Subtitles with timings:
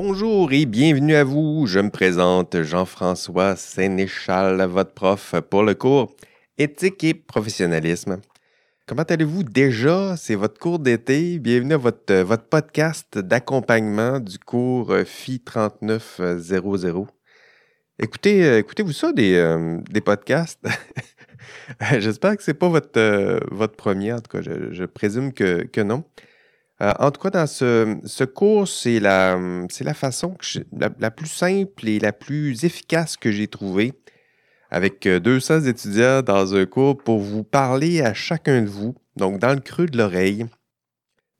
[0.00, 1.66] Bonjour et bienvenue à vous.
[1.66, 6.14] Je me présente Jean-François Sénéchal, votre prof pour le cours
[6.56, 8.20] Éthique et professionnalisme.
[8.86, 9.42] Comment allez-vous?
[9.42, 10.16] Déjà?
[10.16, 11.40] C'est votre cours d'été.
[11.40, 17.08] Bienvenue à votre, podcast d'accompagnement du cours FI 3900.
[17.98, 20.64] Écoutez, euh, écoutez-vous ça, des, euh, podcasts?
[21.98, 25.80] J'espère que ce n'est pas votre, euh, votre premier, en tout cas, je, présume que
[25.80, 26.04] non.
[26.80, 29.38] Euh, en tout cas, dans ce, cours, c'est la,
[29.80, 30.36] la façon
[30.72, 33.94] la, plus simple et la plus efficace que j'ai trouvée
[34.70, 39.38] avec 200 euh, étudiants dans un cours pour vous parler à chacun de vous, donc
[39.38, 40.46] dans le creux de l'oreille,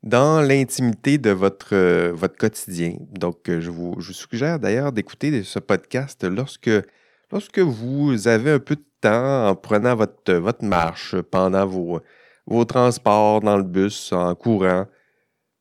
[0.03, 2.95] dans l'intimité de votre, euh, votre quotidien.
[3.11, 6.71] Donc, je vous, suggère d'ailleurs d'écouter ce podcast lorsque,
[7.31, 12.01] lorsque vous avez un peu de temps en prenant votre, votre marche pendant vos,
[12.45, 14.85] vos transports dans le bus, en courant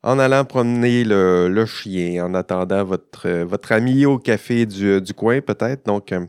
[0.03, 5.87] en allant promener le, chien, en attendant votre, votre ami au café du, coin peut-être.
[5.87, 6.27] Donc, euh,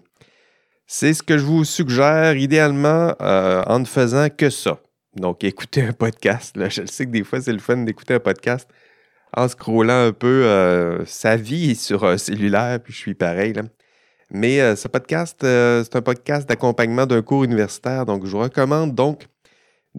[0.88, 4.80] c'est ce que je vous suggère idéalement euh, en ne faisant que ça.
[5.16, 6.56] Donc, écoutez un podcast.
[6.70, 8.68] Je sais que des fois, c'est le fun d'écouter un podcast
[9.36, 13.54] en scrollant un peu euh, sa vie sur un cellulaire, puis je suis pareil.
[14.32, 18.06] Mais ce podcast, c'est un podcast d'accompagnement d'un cours universitaire.
[18.06, 19.28] Donc, je vous recommande donc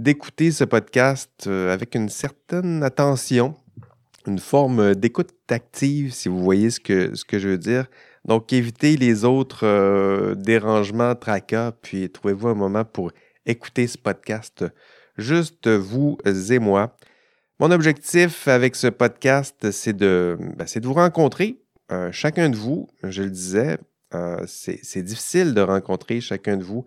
[0.02, 3.54] d'écouter ce podcast avec une certaine attention
[4.26, 7.86] une forme d'écoute active, si vous voyez ce que, je veux dire.
[8.24, 13.12] Donc, évitez les autres euh, dérangements, tracas, puis trouvez-vous un moment pour
[13.46, 14.64] écouter ce podcast,
[15.16, 16.96] juste vous et moi.
[17.58, 21.58] Mon objectif avec ce podcast, c'est de, ben, de vous rencontrer,
[21.90, 23.78] euh, chacun de vous, je le disais,
[24.14, 26.84] euh, c'est difficile de rencontrer chacun de vous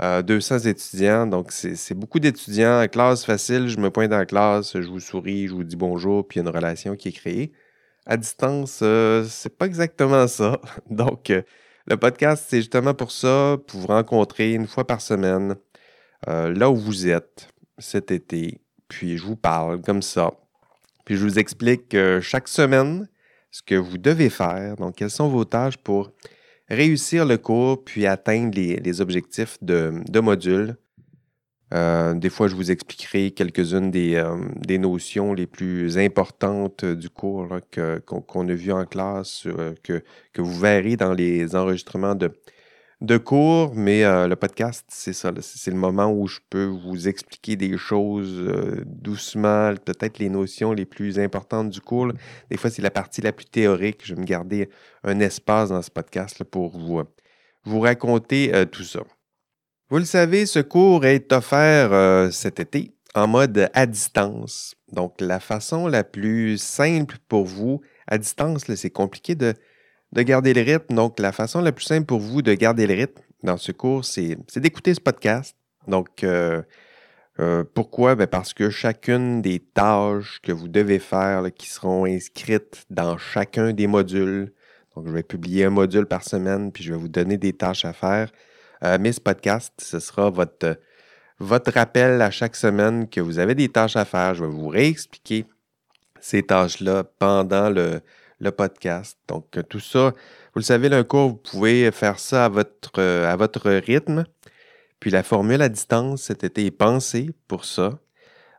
[0.00, 1.26] 200 étudiants.
[1.26, 2.86] Donc, c'est beaucoup d'étudiants.
[2.88, 6.26] Classe facile, je me pointe dans la classe, je vous souris, je vous dis bonjour,
[6.26, 7.52] puis il y a une relation qui est créée.
[8.06, 10.60] À distance, euh, c'est pas exactement ça.
[10.90, 11.42] Donc, euh,
[11.86, 15.56] le podcast, c'est justement pour ça, pour vous rencontrer une fois par semaine,
[16.28, 17.48] euh, là où vous êtes
[17.78, 18.60] cet été.
[18.88, 20.32] Puis, je vous parle comme ça.
[21.04, 23.08] Puis, je vous explique chaque semaine
[23.50, 24.76] ce que vous devez faire.
[24.76, 26.10] Donc, quelles sont vos tâches pour
[26.70, 30.76] réussir le cours puis atteindre les, objectifs de, module.
[31.72, 37.48] Euh, des fois, je vous expliquerai quelques-unes des, euh, notions les plus importantes du cours
[38.06, 40.02] qu'on a vu en classe, euh, que,
[40.36, 42.32] vous verrez dans les enregistrements de,
[43.00, 45.32] de cours, mais euh, le podcast, c'est ça.
[45.40, 50.72] C'est le moment où je peux vous expliquer des choses euh, doucement, peut-être les notions
[50.72, 52.12] les plus importantes du cours.
[52.50, 54.02] Des fois, c'est la partie la plus théorique.
[54.04, 54.68] Je vais me garder
[55.02, 57.02] un espace dans ce podcast pour vous,
[57.64, 59.00] vous raconter euh, tout ça.
[59.88, 64.76] Vous le savez, ce cours est offert cet été en mode à distance.
[64.92, 69.54] Donc, la façon la plus simple pour vous, à distance, c'est compliqué de
[70.12, 70.94] de garder le rythme.
[70.94, 74.04] Donc, la façon la plus simple pour vous de garder le rythme dans ce cours,
[74.04, 75.56] c'est d'écouter ce podcast.
[75.86, 76.62] Donc, euh,
[77.38, 78.16] euh, pourquoi?
[78.16, 83.72] Ben parce que chacune des tâches que vous devez faire qui seront inscrites dans chacun
[83.72, 84.52] des modules,
[84.94, 87.84] donc je vais publier un module par semaine, puis je vais vous donner des tâches
[87.84, 88.30] à faire.
[88.82, 90.78] Euh, mais ce podcast, ce sera votre,
[91.38, 94.34] votre rappel à chaque semaine que vous avez des tâches à faire.
[94.34, 95.46] Je vais vous réexpliquer
[96.20, 98.00] ces tâches-là pendant le,
[98.40, 99.18] le podcast.
[99.28, 100.12] Donc, euh, tout ça,
[100.54, 104.24] vous le savez, un cours, vous pouvez faire ça à votre, euh, à votre rythme.
[104.98, 107.98] Puis la formule à distance, cet été, est pensée pour ça.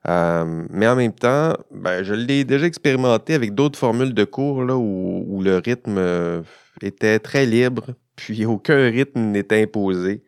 [0.08, 4.64] Euh, mais en même temps, ben, je l'ai déjà expérimenté avec d'autres formules de cours
[4.64, 6.44] là, où, le rythme
[6.82, 10.24] était très libre, puis aucun rythme n'était imposé.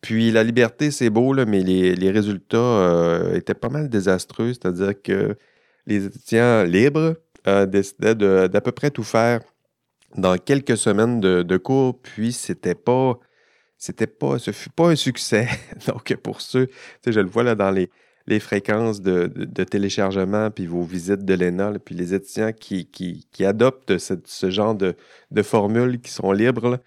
[0.00, 5.36] Puis la liberté, c'est beau, là, mais les résultats étaient pas mal désastreux, c'est-à-dire que
[5.86, 9.40] les étudiants libres euh, décidait d'à peu près tout faire
[10.16, 13.18] dans quelques semaines de, cours, puis c'était pas,
[13.78, 15.48] c'était pas, ce fut pas un succès.
[15.86, 16.68] Donc pour ceux,
[17.06, 17.90] je le vois là dans les,
[18.26, 19.26] les fréquences de,
[19.64, 24.94] téléchargement, puis vos visites de l'ENA, puis les étudiants qui, qui, adoptent ce, genre de,
[25.42, 26.80] formules qui sont libres,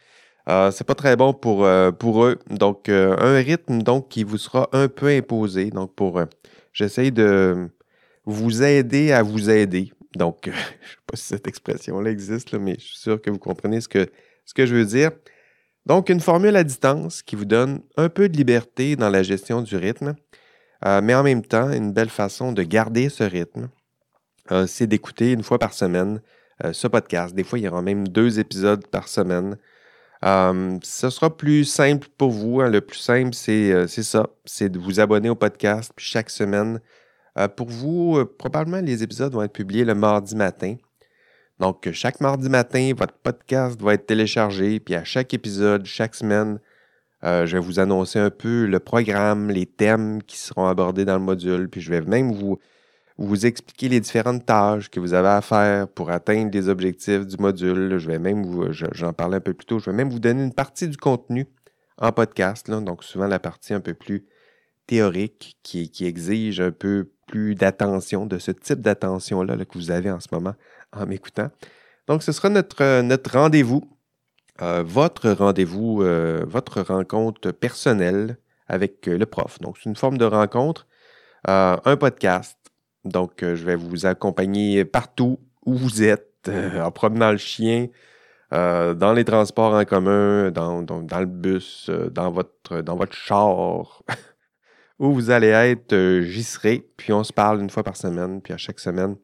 [0.50, 2.40] euh, c'est pas très bon pour, euh, pour eux.
[2.50, 5.70] Donc, euh, un rythme donc qui vous sera un peu imposé.
[5.72, 6.22] Donc, pour
[6.72, 7.68] j'essaye de
[8.26, 9.92] vous aider à vous aider.
[10.16, 13.40] Donc, je ne sais pas si cette expression-là existe, mais je suis sûr que vous
[13.40, 14.08] comprenez ce que,
[14.58, 15.12] je veux dire.
[15.86, 19.62] Donc, une formule à distance qui vous donne un peu de liberté dans la gestion
[19.62, 20.16] du rythme,
[20.86, 23.70] euh, mais en même temps, une belle façon de garder ce rythme,
[24.52, 26.22] euh, c'est d'écouter une fois par semaine
[26.64, 27.34] euh, ce podcast.
[27.36, 29.58] Des fois, il y aura même deux épisodes par semaine.
[30.24, 32.62] ce sera plus simple pour vous.
[32.62, 32.70] Hein.
[32.70, 34.28] Le plus simple, c'est ça.
[34.46, 35.92] C'est de vous abonner au podcast.
[35.96, 36.80] Puis chaque semaine,
[37.38, 40.76] euh, pour vous, euh, probablement les épisodes vont être publiés le mardi matin.
[41.60, 46.60] Donc, chaque mardi matin, votre podcast va être téléchargé, puis à chaque épisode, chaque semaine,
[47.24, 51.18] euh, je vais vous annoncer un peu le programme, les thèmes qui seront abordés dans
[51.18, 52.60] le module, puis je vais même vous,
[53.18, 57.38] vous expliquer les différentes tâches que vous avez à faire pour atteindre les objectifs du
[57.38, 57.98] module.
[57.98, 60.44] Je vais même vous, j'en parlais un peu plus tôt, je vais même vous donner
[60.44, 61.48] une partie du contenu
[61.98, 64.26] en podcast, donc souvent la partie un peu plus
[64.86, 70.10] théorique qui, qui exige un peu plus d'attention, de ce type d'attention-là que vous avez
[70.10, 70.56] en ce moment
[70.94, 71.50] en m'écoutant.
[72.08, 73.84] Donc, ce sera notre, euh, notre rendez-vous,
[74.62, 78.38] euh, votre rendez-vous, euh, votre rencontre personnelle
[78.68, 79.60] avec le prof.
[79.60, 80.88] Donc, c'est une forme de rencontre,
[81.46, 82.58] un podcast.
[83.06, 87.88] Donc, je vais vous accompagner partout où vous êtes, en promenant le chien,
[88.52, 94.04] dans les transports en commun, dans, dans, le bus, dans, votre, dans votre char,
[95.00, 96.88] où vous allez être, j'y serai.
[96.98, 99.16] Puis on se parle une fois par semaine, puis à chaque semaine,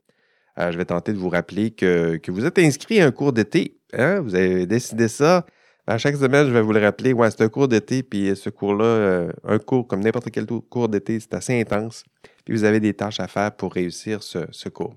[0.59, 3.79] euh, je vais tenter de vous rappeler que, vous êtes inscrit à un cours d'été.
[3.93, 4.21] Hein?
[4.21, 5.45] Vous avez décidé ça.
[5.85, 7.11] À chaque semaine, je vais vous le rappeler.
[7.11, 10.89] Ouais, c'est un cours d'été, puis ce cours-là, euh, un cours comme n'importe quel cours
[10.89, 12.03] d'été, c'est assez intense.
[12.45, 14.95] Puis vous avez des tâches à faire pour réussir ce, cours.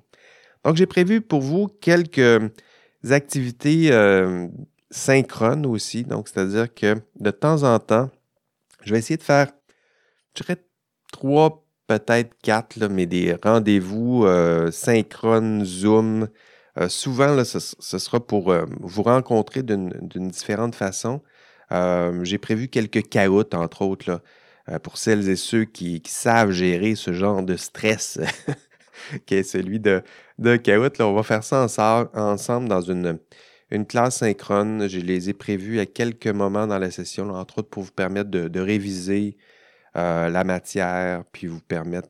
[0.64, 2.40] Donc, j'ai prévu pour vous quelques
[3.08, 4.46] activités euh,
[4.90, 6.05] synchrones aussi.
[6.05, 8.11] Donc, c'est-à-dire que de temps en temps,
[8.84, 9.49] je vais essayer de faire,
[10.37, 10.58] je dirais,
[11.12, 16.28] trois peut-être quatre, mais des rendez-vous euh, synchrones, Zoom.
[16.78, 17.58] Euh, souvent, là, ce,
[17.98, 21.22] sera pour euh, vous rencontrer d'une différente façon.
[22.22, 24.20] J'ai prévu quelques caoutes, entre autres,
[24.68, 28.20] là, pour celles et ceux qui, savent gérer ce genre de stress
[29.26, 30.02] qui est celui de,
[30.38, 30.60] de
[30.98, 31.66] Là, on va faire ça
[32.14, 33.18] ensemble dans une,
[33.70, 34.88] une classe synchrone.
[34.88, 38.30] Je les ai prévus à quelques moments dans la session, entre autres pour vous permettre
[38.30, 39.36] de réviser
[39.96, 42.08] euh, la matière, puis vous permettre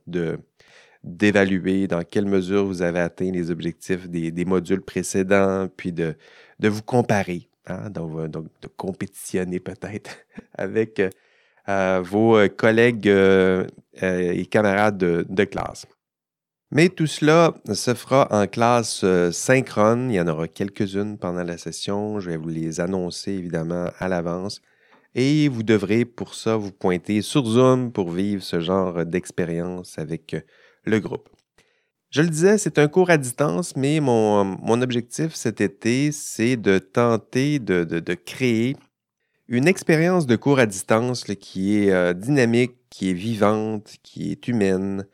[1.05, 6.17] d'évaluer dans quelle mesure vous avez atteint les objectifs des, modules précédents, puis de,
[6.61, 10.19] vous comparer, hein, donc, de compétitionner peut-être
[10.55, 11.01] avec
[11.69, 13.67] euh, vos collègues euh,
[14.03, 15.87] et camarades de, classe.
[16.73, 20.11] Mais tout cela se fera en classe synchrone.
[20.11, 22.19] Il y en aura quelques-unes pendant la session.
[22.19, 24.61] Je vais vous les annoncer évidemment à l'avance
[25.17, 30.35] et vous devrez pour ça vous pointer sur Zoom pour vivre ce genre d'expérience avec
[30.35, 30.41] euh,
[30.85, 31.31] le groupe.
[32.11, 36.79] Je le disais, c'est un cours à distance, mais mon, objectif cet été, c'est de
[36.79, 38.77] tenter de, créer
[39.49, 44.49] une expérience de cours à distance qui est euh, dynamique, qui est vivante, qui est
[44.49, 45.07] humaine.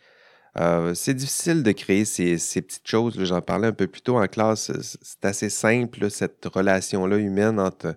[0.58, 3.22] Euh, c'est difficile de créer ces, petites choses.
[3.24, 4.72] J'en parlais un peu plus tôt en classe.
[5.00, 7.96] C'est assez simple, cette relation-là humaine entre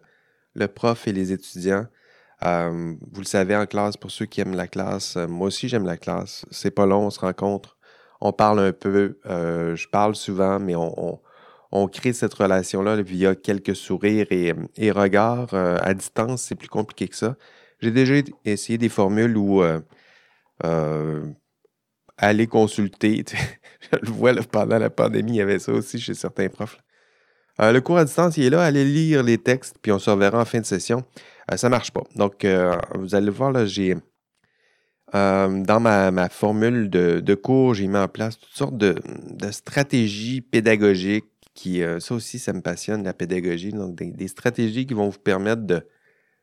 [0.55, 1.85] le prof et les étudiants.
[2.43, 5.69] Euh, vous le savez en classe, pour ceux qui aiment la classe, euh, moi aussi
[5.69, 6.45] j'aime la classe.
[6.51, 7.77] C'est pas long, on se rencontre,
[8.21, 11.19] on parle un peu, euh, je parle souvent, mais on,
[11.91, 15.53] crée cette relation-là via quelques sourires et, regards.
[15.53, 17.35] à distance, c'est plus compliqué que ça.
[17.81, 18.15] J'ai déjà
[18.45, 19.61] essayé des formules où
[22.17, 23.25] aller consulter,
[23.91, 26.77] je le vois pendant la pandémie, il y avait ça aussi chez certains profs.
[27.59, 30.41] Le cours à distance, il est là, allez lire les textes, puis on se reverra
[30.41, 31.03] en fin de session.
[31.51, 32.03] Euh, ça ne marche pas.
[32.15, 33.95] Donc, euh, vous allez voir, là, j'ai.
[35.13, 38.95] Euh, dans ma, formule de, cours, j'ai mis en place toutes sortes de,
[39.51, 43.71] stratégies pédagogiques qui, ça aussi, ça me passionne, la pédagogie.
[43.71, 45.85] Donc, des, stratégies qui vont vous permettre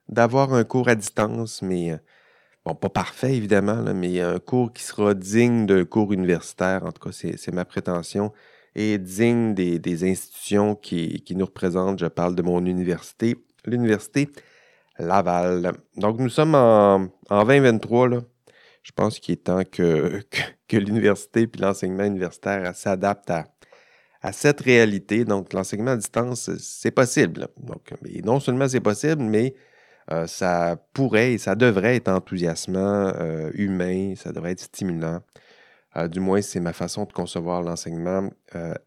[0.08, 1.98] d'avoir un cours à distance, mais
[2.64, 6.86] bon, pas parfait évidemment, mais un cours qui sera digne d'un cours universitaire.
[6.86, 8.32] En tout cas, c'est ma prétention
[8.74, 11.98] et digne des, institutions qui, nous représentent.
[11.98, 14.28] Je parle de mon université, l'université
[14.98, 15.72] Laval.
[15.96, 18.08] Donc, nous sommes en, 2023.
[18.08, 18.20] Là.
[18.82, 20.22] Je pense qu'il est temps que,
[20.68, 23.46] que, l'université et l'enseignement universitaire s'adaptent à,
[24.22, 25.24] à cette réalité.
[25.24, 27.48] Donc, l'enseignement à distance, c'est possible.
[27.58, 27.92] Donc,
[28.24, 29.54] non seulement c'est possible, mais
[30.10, 35.20] euh, ça pourrait et ça devrait être enthousiasmant, euh, humain, ça devrait être stimulant.
[35.96, 38.30] Euh, du moins, c'est ma façon de concevoir l'enseignement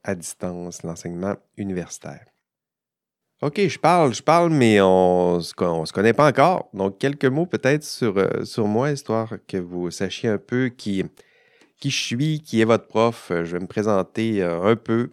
[0.03, 2.25] à distance, l'enseignement universitaire.
[3.41, 5.53] OK, je parle, je parle, mais on ne se,
[5.91, 6.69] connaît pas encore.
[6.73, 11.03] Donc, quelques mots peut-être sur, euh, sur moi, histoire que vous sachiez un peu qui,
[11.77, 13.29] qui je suis, qui est votre prof.
[13.31, 15.11] Euh, je vais me présenter euh, un peu.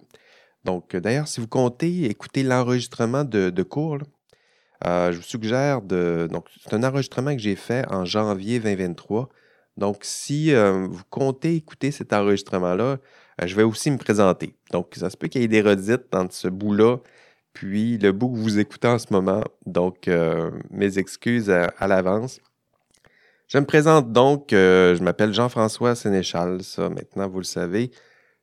[0.65, 3.99] Donc, d'ailleurs, si vous comptez écouter l'enregistrement de, cours,
[4.85, 6.29] je vous suggère de.
[6.31, 9.29] Donc, c'est un enregistrement que j'ai fait en janvier 2023.
[9.77, 12.99] Donc, si vous comptez écouter cet enregistrement-là,
[13.45, 14.55] je vais aussi me présenter.
[14.71, 16.99] Donc, ça se peut qu'il y ait des redites dans ce bout-là
[17.53, 19.43] puis le bout que vous écoutez en ce moment.
[19.67, 22.41] Donc, euh, mes excuses à, l'avance.
[23.49, 27.91] Je me présente donc, euh, je m'appelle Jean-François Sénéchal, ça maintenant vous le savez.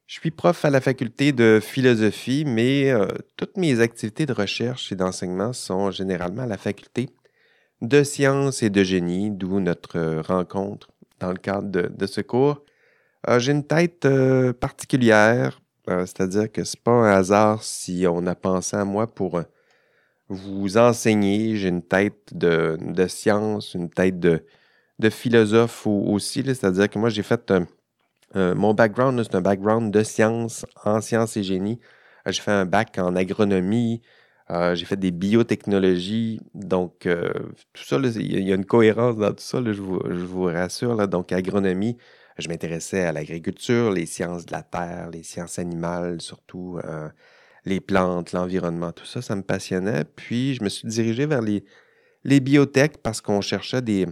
[0.05, 3.07] Je suis prof à la faculté de philosophie, mais euh,
[3.37, 7.09] toutes mes activités de recherche et d'enseignement sont généralement à la faculté
[7.81, 12.63] de sciences et de génie, d'où notre rencontre dans le cadre de, ce cours.
[13.27, 18.27] Euh, j'ai une tête euh, particulière, c'est-à-dire que ce n'est pas un hasard si on
[18.27, 19.41] a pensé à moi pour
[20.27, 21.55] vous enseigner.
[21.55, 24.45] J'ai une tête de, science, une tête de,
[24.99, 27.51] de philosophe aussi, c'est-à-dire que moi j'ai fait
[28.35, 31.79] euh, mon background, c'est un background de sciences, en sciences et génie.
[32.27, 34.01] Euh, j'ai fait un bac en agronomie,
[34.51, 36.39] euh, j'ai fait des biotechnologies.
[36.53, 37.07] Donc,
[37.73, 41.07] tout ça, il y a une cohérence dans tout ça, je, vous, rassure.
[41.07, 41.97] Donc, agronomie,
[42.37, 46.79] je m'intéressais à l'agriculture, les sciences de la terre, les sciences animales, surtout
[47.65, 50.03] les plantes, l'environnement, tout ça, ça me passionnait.
[50.15, 51.63] Puis, je me suis dirigé vers les,
[52.23, 54.07] les biotech parce qu'on cherchait des,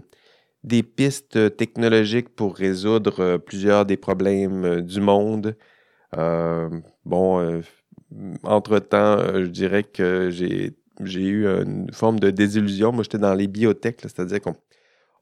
[0.64, 5.56] des pistes technologiques pour résoudre euh, plusieurs des problèmes euh, du monde.
[6.18, 6.70] Euh,
[7.06, 7.62] bon,
[8.44, 10.74] entre-temps, je dirais que j'ai,
[11.06, 12.92] eu une forme de désillusion.
[12.92, 14.56] Moi, j'étais dans les biotech, c'est-à-dire qu'on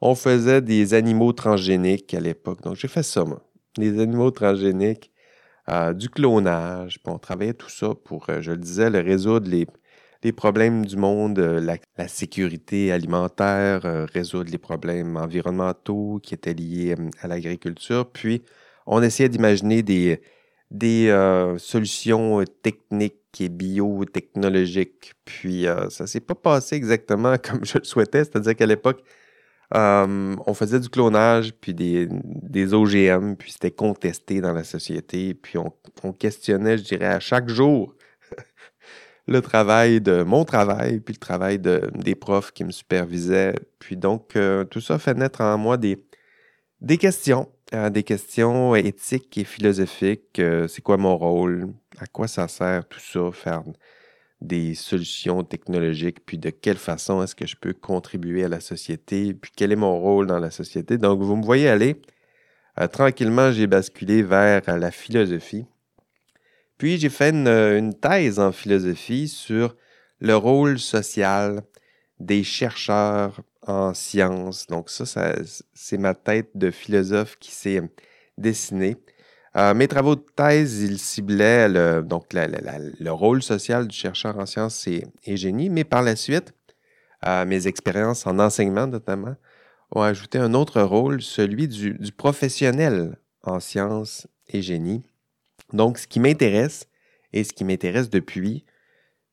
[0.01, 2.61] on faisait des animaux transgéniques à l'époque.
[2.61, 3.41] Donc, j'ai fait ça, moi.
[3.77, 5.11] Des animaux transgéniques,
[5.95, 6.99] du clonage.
[7.03, 9.65] Puis on travaillait tout ça pour, je le disais, résoudre les,
[10.25, 16.55] les problèmes du monde, euh, la, sécurité alimentaire, euh, résoudre les problèmes environnementaux qui étaient
[16.55, 18.09] liés euh, à l'agriculture.
[18.11, 18.41] Puis,
[18.87, 20.21] on essayait d'imaginer des,
[20.77, 21.09] des
[21.57, 25.13] solutions techniques et biotechnologiques.
[25.25, 28.23] Puis, ça ne s'est pas passé exactement comme je le souhaitais.
[28.23, 29.03] C'est-à-dire qu'à l'époque,
[29.71, 35.33] on faisait du clonage, puis des, des OGM, puis c'était contesté dans la société.
[35.33, 35.71] Puis, on,
[36.03, 37.95] on questionnait, je dirais, à chaque jour
[39.27, 43.55] le travail de mon travail, puis le travail de, des profs qui me supervisaient.
[43.79, 46.05] Puis donc, euh, tout ça fait naître en moi des,
[46.81, 50.39] des questions, euh, des questions éthiques et philosophiques.
[50.39, 51.73] Euh, c'est quoi mon rôle?
[51.99, 53.31] À quoi ça sert tout ça?
[53.31, 53.63] Faire
[54.41, 59.33] des solutions technologiques, puis de quelle façon est-ce que je peux contribuer à la société,
[59.33, 60.97] puis quel est mon rôle dans la société?
[60.97, 62.01] Donc, vous me voyez aller.
[62.91, 65.65] tranquillement, j'ai basculé vers la philosophie.
[66.77, 69.75] Puis j'ai fait euh, une, thèse en philosophie sur
[70.19, 71.61] le rôle social
[72.19, 74.67] des chercheurs en sciences.
[74.67, 75.33] Donc ça,
[75.73, 77.81] c'est ma tête de philosophe qui s'est
[78.37, 78.97] dessinée.
[79.57, 84.45] Euh, mes travaux de thèse, ils ciblaient le, donc le rôle social du chercheur en
[84.45, 86.53] sciences et, génie, mais par la suite,
[87.25, 89.35] euh, mes expériences en enseignement notamment
[89.91, 95.03] ont ajouté un autre rôle, celui du professionnel en sciences et génie.
[95.71, 96.87] Donc, ce qui m'intéresse
[97.31, 98.65] et ce qui m'intéresse depuis,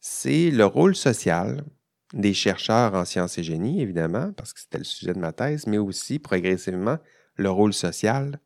[0.01, 1.65] c'est le rôle social
[2.13, 5.67] des chercheurs en sciences et génie, évidemment, parce que c'était le sujet de ma thèse,
[5.67, 6.99] mais aussi progressivement
[7.37, 8.39] le rôle social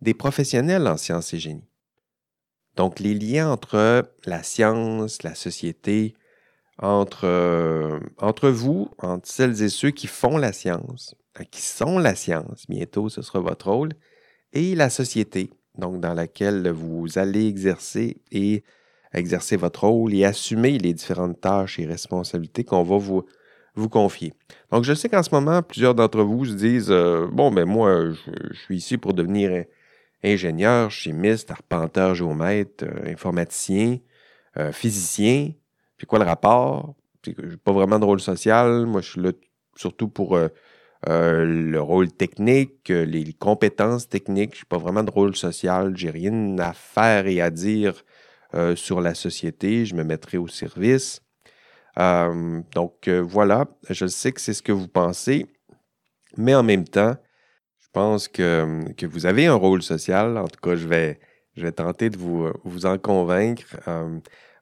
[0.00, 1.68] des professionnels en sciences et génie.
[2.76, 6.14] Donc, les liens entre la science, la société,
[6.78, 11.98] entre, euh, entre vous, entre celles et ceux qui font la science, hein, qui sont
[11.98, 13.92] la science, bientôt ce sera votre rôle,
[14.52, 18.62] et la société, donc dans laquelle vous allez exercer et
[19.12, 23.24] exercer votre rôle et assumer les différentes tâches et responsabilités qu'on va vous,
[23.74, 24.32] vous confier.
[24.70, 28.10] Donc, je sais qu'en ce moment, plusieurs d'entre vous se disent euh, Bon, ben moi,
[28.10, 29.64] je, suis ici pour devenir
[30.22, 33.98] ingénieur, chimiste, arpenteur, géomètre, euh, informaticien,
[34.58, 35.52] euh, physicien.
[35.96, 36.94] Puis quoi le rapport?
[37.22, 37.34] Puis,
[37.64, 38.86] pas vraiment de rôle social.
[38.86, 39.30] Moi, je suis là
[39.76, 40.36] surtout pour
[41.06, 44.54] le rôle technique, les compétences techniques.
[44.54, 45.96] Je n'ai pas vraiment de rôle social.
[45.96, 48.04] J'ai rien à faire et à dire
[48.54, 49.86] euh, sur la société.
[49.86, 51.20] Je me mettrai au service.
[51.96, 55.46] donc voilà, je sais que c'est ce que vous pensez,
[56.36, 57.16] mais en même temps,
[57.78, 60.36] je pense que, que, vous avez un rôle social.
[60.38, 61.18] En tout cas, je vais,
[61.56, 63.76] je vais tenter de vous, vous en convaincre.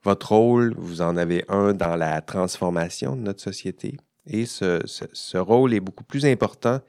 [0.02, 3.98] votre rôle, vous en avez un dans la transformation de notre société.
[4.26, 6.80] Et ce, rôle est beaucoup plus important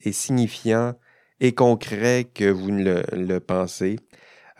[0.00, 0.94] et signifiant
[1.40, 3.98] et concret que vous ne le, pensez.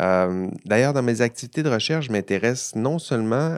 [0.01, 3.57] Euh, d'ailleurs, dans mes activités de recherche, je m'intéresse non seulement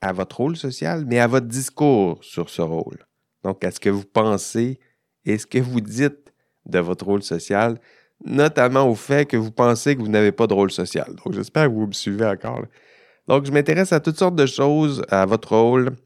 [0.00, 3.06] à votre rôle social, mais à votre discours sur ce rôle.
[3.44, 4.78] Donc, à ce que vous pensez
[5.24, 6.32] et ce que vous dites
[6.66, 7.78] de votre rôle social,
[8.24, 11.14] notamment au fait que vous pensez que vous n'avez pas de rôle social.
[11.24, 12.62] Donc, j'espère que vous me suivez encore.
[13.26, 15.96] Donc, je m'intéresse à toutes sortes de choses, à votre rôle,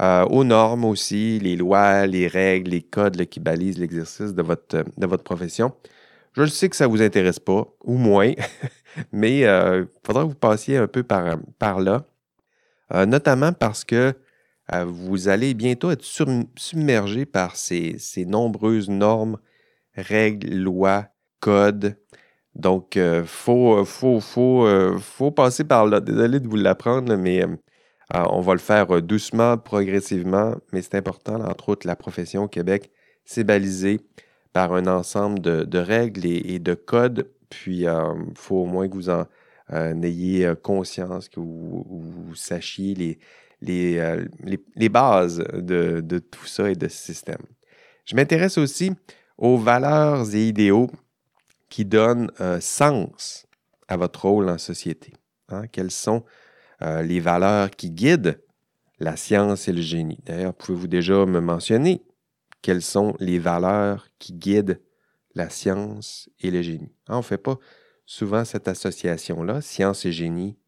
[0.00, 4.84] euh, aux normes aussi, les lois, les règles, les codes qui balisent l'exercice de votre,
[4.96, 5.72] de votre profession.
[6.34, 8.32] Je sais que ça ne vous intéresse pas, ou moins,
[9.12, 12.04] mais il euh, faudra que vous passiez un peu par, par là,
[12.94, 14.14] euh, notamment parce que
[14.86, 19.38] vous allez bientôt être submergé par ces, ces, nombreuses normes,
[19.94, 21.06] règles, lois,
[21.40, 21.96] codes
[22.54, 26.00] Donc, il faut, faut, faut, faut, passer par là.
[26.00, 27.46] Désolé de vous l'apprendre, mais
[28.12, 31.40] on va le faire doucement, progressivement, mais c'est important.
[31.40, 32.90] entre autres, la profession au Québec,
[33.24, 34.00] c'est balisé
[34.52, 37.30] par un ensemble de, règles et, de codes.
[37.50, 39.26] Puis, il faut au moins que vous en
[39.70, 43.18] ayez conscience, que vous, sachiez les,
[43.60, 47.42] les, les, bases de, de, tout ça et de ce système.
[48.04, 48.92] Je m'intéresse aussi
[49.36, 50.90] aux valeurs et idéaux
[51.68, 53.46] qui donnent sens
[53.88, 55.12] à votre rôle en société.
[55.48, 55.66] Hein.
[55.66, 56.24] Quelles sont
[56.80, 58.40] les valeurs qui guident
[59.00, 60.18] la science et le génie?
[60.24, 62.02] D'ailleurs, pouvez-vous déjà me mentionner
[62.62, 64.80] quelles sont les valeurs qui guident
[65.38, 66.92] la science et le génie?
[67.06, 67.58] Hein, on ne fait pas
[68.04, 70.58] souvent cette association-là, science et génie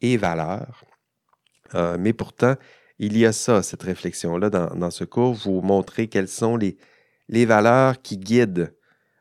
[0.00, 0.84] et valeurs.
[1.74, 2.54] Euh, mais pourtant,
[2.98, 5.34] il y a ça, cette réflexion-là dans, ce cours.
[5.34, 6.76] Vous montrez quelles sont les,
[7.28, 8.74] valeurs qui guident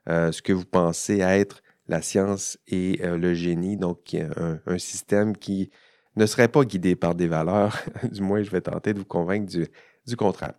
[0.07, 4.77] euh, ce que vous pensez être la science et euh, le génie, donc un, un,
[4.77, 5.71] système qui
[6.15, 7.77] ne serait pas guidé par des valeurs.
[8.11, 9.67] du moins, je vais tenter de vous convaincre du,
[10.05, 10.53] du contraire.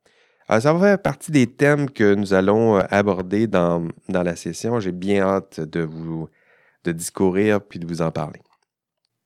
[0.49, 4.81] Ça va faire partie des thèmes que nous allons euh, aborder dans, dans la session.
[4.81, 6.29] J'ai bien hâte de vous
[6.85, 8.41] de discourir puis de vous en parler.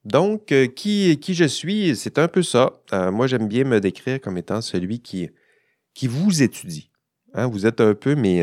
[0.04, 0.46] Donc,
[0.76, 2.80] qui, qui je suis, c'est un peu ça.
[3.12, 5.28] moi, j'aime bien me décrire comme étant celui qui,
[5.92, 6.90] qui vous étudie.
[7.34, 8.42] Hein, vous êtes un peu mes,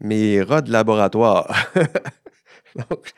[0.00, 1.54] mes rats de laboratoire.
[2.90, 3.12] Donc,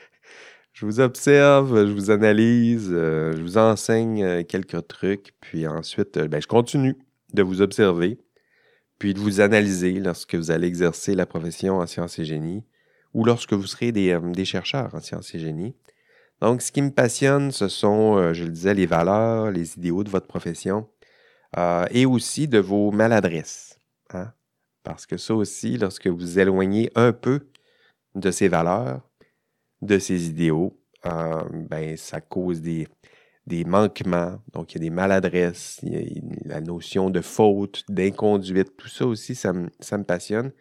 [0.80, 6.16] je vous observe, je vous analyse, euh, je vous enseigne euh, quelques trucs, puis ensuite,
[6.16, 6.96] euh, ben, je continue
[7.34, 8.18] de vous observer,
[9.00, 12.64] puis de vous analyser lorsque vous allez exercer la profession en sciences et génie
[13.14, 15.74] ou lorsque vous serez des, des chercheurs en sciences et génie.
[16.40, 20.10] Donc, ce qui me passionne, ce sont, je le disais, les valeurs, les idéaux de
[20.10, 20.88] votre profession
[21.90, 23.80] et aussi de vos maladresses.
[24.14, 24.32] Hein?
[24.82, 27.48] Parce que ça aussi, lorsque vous éloignez un peu
[28.14, 29.02] de ces valeurs,
[29.82, 32.88] de ces idéaux, euh, ben, ça cause des,
[33.50, 37.84] des manquements, donc il y a des maladresses, il y a la notion de faute,
[37.88, 40.52] d'inconduite, tout ça aussi, ça me, ça me passionne.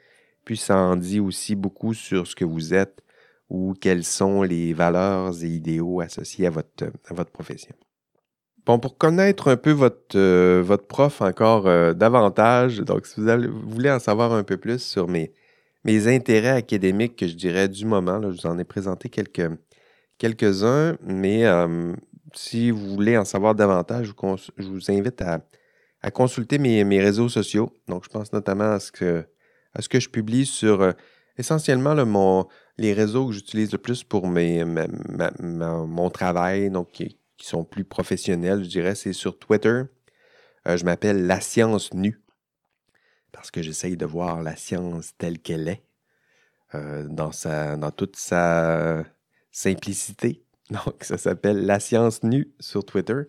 [0.44, 3.04] Puis ça en dit aussi beaucoup sur ce que vous êtes
[3.50, 7.76] ou quelles sont les valeurs et idéaux associés à votre, à votre profession.
[8.66, 13.70] Bon, pour connaître un peu votre, euh, votre prof encore euh, davantage, donc si vous,
[13.70, 15.32] voulez en savoir un peu plus sur mes,
[15.84, 19.50] mes intérêts académiques, que je dirais du moment, je vous en ai présenté quelques,
[20.18, 21.94] quelques-uns, mais euh,
[22.34, 24.14] si vous voulez en savoir davantage, je
[24.64, 25.42] vous, invite à,
[26.12, 27.72] consulter mes, réseaux sociaux.
[27.88, 29.26] Donc, je pense notamment à ce que,
[29.76, 30.94] je publie sur
[31.38, 37.86] essentiellement mon, les réseaux que j'utilise le plus pour mon travail, donc qui, sont plus
[37.86, 39.84] professionnels, je dirais, c'est sur Twitter.
[40.68, 42.20] Euh, je m'appelle La Science Nue
[43.32, 45.84] parce que j'essaye de voir la science telle qu'elle est,
[46.76, 49.06] euh, dans toute sa
[49.52, 50.44] simplicité.
[50.86, 53.24] Donc, ça s'appelle La Science Nue sur Twitter.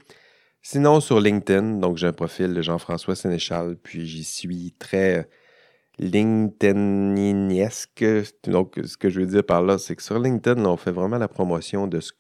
[0.62, 5.26] Sinon, sur LinkedIn, donc j'ai un profil de Jean-François Sénéchal, puis j'y suis très
[5.98, 8.04] LinkedIniesque.
[8.44, 11.16] Donc, ce que je veux dire par là, c'est que sur LinkedIn, on fait vraiment
[11.16, 12.12] la promotion de ce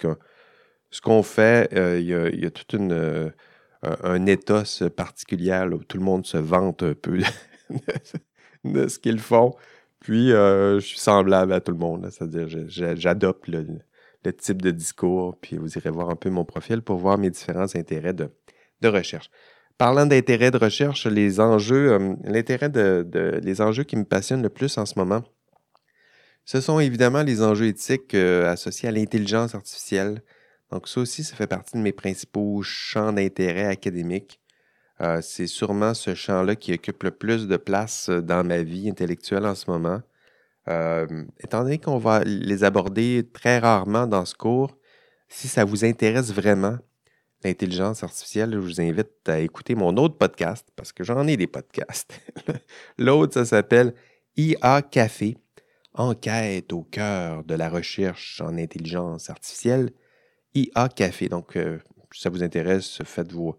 [1.02, 2.06] qu'on fait, euh, il
[2.40, 3.30] y, a, tout euh,
[3.82, 7.18] un éthos particulier où tout le monde se vante un peu
[8.64, 9.54] de, ce qu'ils font.
[10.00, 12.08] Puis, euh, je suis semblable à tout le monde.
[12.10, 13.66] C'est-à-dire, j'adopte le,
[14.28, 15.36] type de discours.
[15.40, 18.30] Puis, vous irez voir un peu mon profil pour voir mes différents intérêts de,
[18.84, 19.30] recherche.
[19.78, 24.76] Parlant d'intérêts de recherche, les enjeux, l'intérêt de, les enjeux qui me passionnent le plus
[24.78, 25.22] en ce moment,
[26.44, 30.22] ce sont évidemment les enjeux éthiques associés à l'intelligence artificielle,
[30.70, 34.40] donc ça aussi, ça fait partie de mes principaux champs d'intérêt académiques.
[35.00, 38.88] Euh, c'est sûrement ce champ-là qui occupe le plus de place euh, dans ma vie
[38.88, 40.02] intellectuelle en ce moment.
[40.66, 44.76] Étant donné qu'on va les aborder très rarement dans ce cours,
[45.28, 46.78] si ça vous intéresse vraiment,
[47.44, 51.46] l'intelligence artificielle, je vous invite à écouter mon autre podcast, parce que j'en ai des
[51.46, 52.20] podcasts.
[52.98, 53.94] L'autre, ça s'appelle
[54.36, 55.36] IA Café,
[55.94, 59.90] enquête au cœur de la recherche en intelligence artificielle.
[60.54, 61.28] IA Café.
[61.28, 61.78] Donc, euh,
[62.12, 63.54] si ça vous intéresse, faites-vous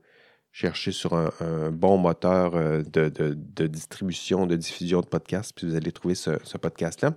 [0.51, 5.91] chercher sur un, bon moteur euh, de, distribution, de diffusion de podcasts, puis vous allez
[5.91, 7.15] trouver ce, podcast-là.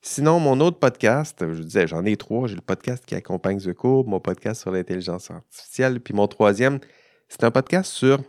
[0.00, 2.48] Sinon, mon autre podcast, je disais, j'en ai trois.
[2.48, 6.80] J'ai le podcast qui accompagne The cours, mon podcast sur l'intelligence artificielle, puis mon troisième,
[7.28, 8.20] c'est un podcast sur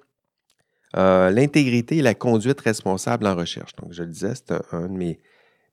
[0.95, 3.75] euh, l'intégrité et la conduite responsable en recherche.
[3.77, 5.15] Donc, je le disais, c'est un, de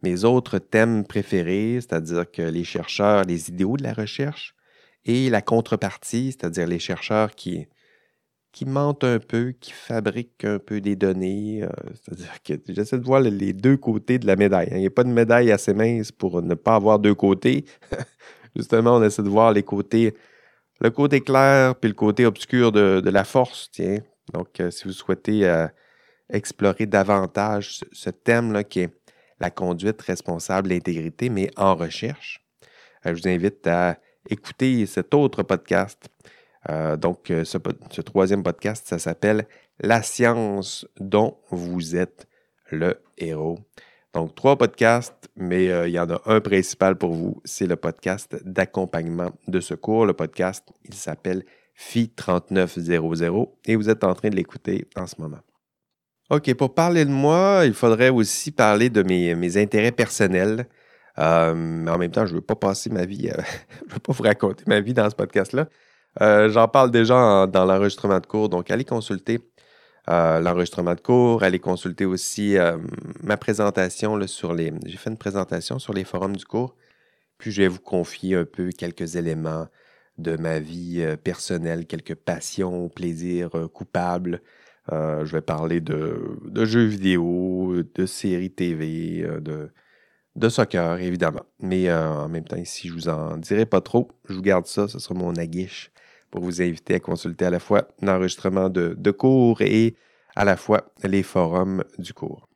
[0.03, 4.55] mes autres thèmes préférés, c'est-à-dire que les chercheurs, les idéaux de la recherche,
[5.05, 7.67] et la contrepartie, c'est-à-dire les chercheurs qui,
[8.53, 11.65] qui mentent un peu, qui fabriquent un peu des données.
[12.03, 14.69] C'est-à-dire que j'essaie de voir les deux côtés de la médaille.
[14.71, 14.77] Hein.
[14.77, 17.65] Il n'y a pas de médaille assez mince pour ne pas avoir deux côtés.
[18.57, 20.15] Justement, on essaie de voir les côtés,
[20.81, 23.71] le côté clair puis le côté obscur de, la force.
[23.71, 23.99] Tiens.
[24.33, 25.67] Donc, si vous souhaitez
[26.29, 28.91] explorer davantage ce, thème-là qui est
[29.39, 32.45] la conduite responsable, l'intégrité, mais en recherche,
[33.05, 36.09] je vous invite à écouter cet autre podcast
[36.69, 39.47] euh, donc, euh, ce, troisième podcast, ça s'appelle
[39.81, 42.29] La science dont vous êtes
[42.71, 43.59] le héros.
[44.13, 47.41] Donc, trois podcasts, mais euh, il y en a un principal pour vous.
[47.45, 50.05] C'est le podcast d'accompagnement de secours.
[50.05, 51.45] Le podcast, il s'appelle
[51.75, 55.39] FI 3900 et vous êtes en train de l'écouter en ce moment.
[56.29, 60.67] OK, pour parler de moi, il faudrait aussi parler de mes, intérêts personnels.
[61.17, 63.29] mais en même temps, je ne veux pas passer ma vie,
[63.81, 65.69] je ne veux pas vous raconter ma vie dans ce podcast-là.
[66.21, 69.41] Euh, j'en parle déjà dans l'enregistrement de cours, donc allez consulter
[70.09, 72.79] euh, l'enregistrement de cours, allez consulter aussi euh,
[73.23, 74.73] ma présentation sur les.
[74.87, 76.75] J'ai fait une présentation sur les forums du cours,
[77.39, 79.69] puis je vais vous confier un peu quelques éléments
[80.19, 84.43] de ma vie personnelle, quelques passions, plaisirs coupables.
[84.91, 89.71] je vais parler de, jeux vidéo, de séries TV, de,
[90.37, 91.45] de soccer, évidemment.
[91.61, 94.11] Mais en même temps, ici, je vous en dirai pas trop.
[94.29, 95.91] Je vous garde ça, ce sera mon aguiche
[96.31, 99.95] pour vous inviter à consulter à la fois l'enregistrement de, cours et
[100.37, 102.49] à la fois les forums du cours.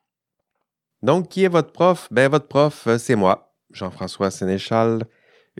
[1.02, 2.08] Donc, qui est votre prof?
[2.10, 5.04] Ben, votre prof, euh, c'est moi, Jean-François Sénéchal,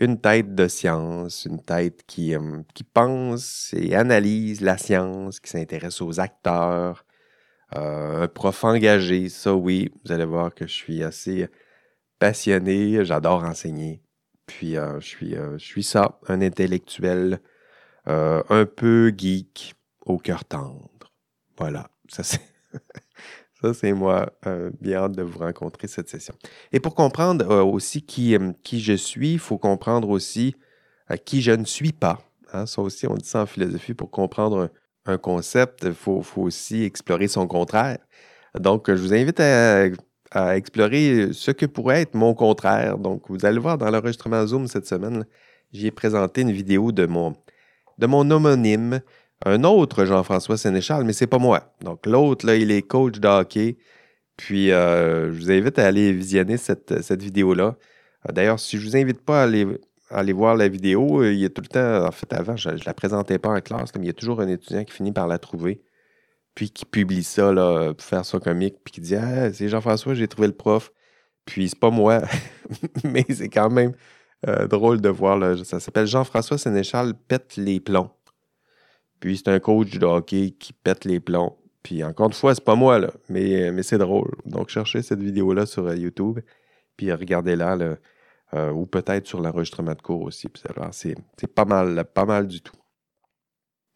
[0.01, 5.51] une tête de science, une tête qui, euh, qui pense et analyse la science, qui
[5.51, 7.05] s'intéresse aux acteurs,
[7.77, 11.47] euh, un prof engagé, ça oui, vous allez voir que je suis assez
[12.19, 14.01] passionné, j'adore enseigner.
[14.47, 17.41] Puis je, suis, je suis ça, un intellectuel
[18.09, 20.91] euh, un peu geek, au cœur tendre.
[21.57, 22.41] Voilà, ça c'est.
[23.63, 24.31] Ça, c'est moi.
[24.47, 26.35] Euh, bien hâte de vous rencontrer cette session.
[26.71, 30.55] Et pour comprendre euh, aussi qui, qui je suis, il faut comprendre aussi
[31.25, 32.19] qui je ne suis pas.
[32.53, 32.67] Hein.
[32.67, 33.95] Ça aussi, on dit ça en philosophie.
[33.95, 34.69] Pour comprendre
[35.07, 37.99] un, concept, il faut, aussi explorer son contraire.
[38.59, 39.87] Donc, je vous invite à,
[40.31, 42.99] à, explorer ce que pourrait être mon contraire.
[42.99, 45.25] Donc, vous allez voir dans l'enregistrement Zoom cette semaine,
[45.73, 47.35] j'ai présenté une vidéo de mon,
[47.99, 49.01] de mon homonyme,
[49.45, 51.75] un autre Jean-François Sénéchal, mais c'est pas moi.
[51.83, 53.75] Donc l'autre, là, il est coach de.
[54.37, 57.77] Puis euh, je vous invite à aller visionner cette, vidéo-là.
[58.29, 61.45] Euh, d'ailleurs, si je vous invite pas à aller, voir la vidéo, euh, il y
[61.45, 64.03] a tout le temps, en fait, avant, je ne la présentais pas en classe, mais
[64.03, 65.83] il y a toujours un étudiant qui finit par la trouver,
[66.55, 70.15] puis qui publie ça là, pour faire ça comique, puis qui dit Ah, c'est Jean-François,
[70.15, 70.93] j'ai trouvé le prof.
[71.45, 72.23] Puis c'est pas moi,
[73.05, 73.93] mais c'est quand même
[74.49, 75.39] euh, drôle de voir.
[75.39, 78.11] Là, ça s'appelle Jean-François Sénéchal pète les plombs.
[79.21, 81.57] Puis c'est un coach de hockey qui pète les plombs.
[81.83, 84.31] Puis encore une fois, c'est pas moi, là, mais, c'est drôle.
[84.47, 86.41] Donc cherchez cette vidéo-là sur euh, YouTube,
[86.97, 87.97] puis regardez-la,
[88.55, 90.49] euh, ou peut-être sur l'enregistrement de cours aussi.
[90.93, 91.17] c'est,
[91.55, 92.77] pas mal, pas mal du tout.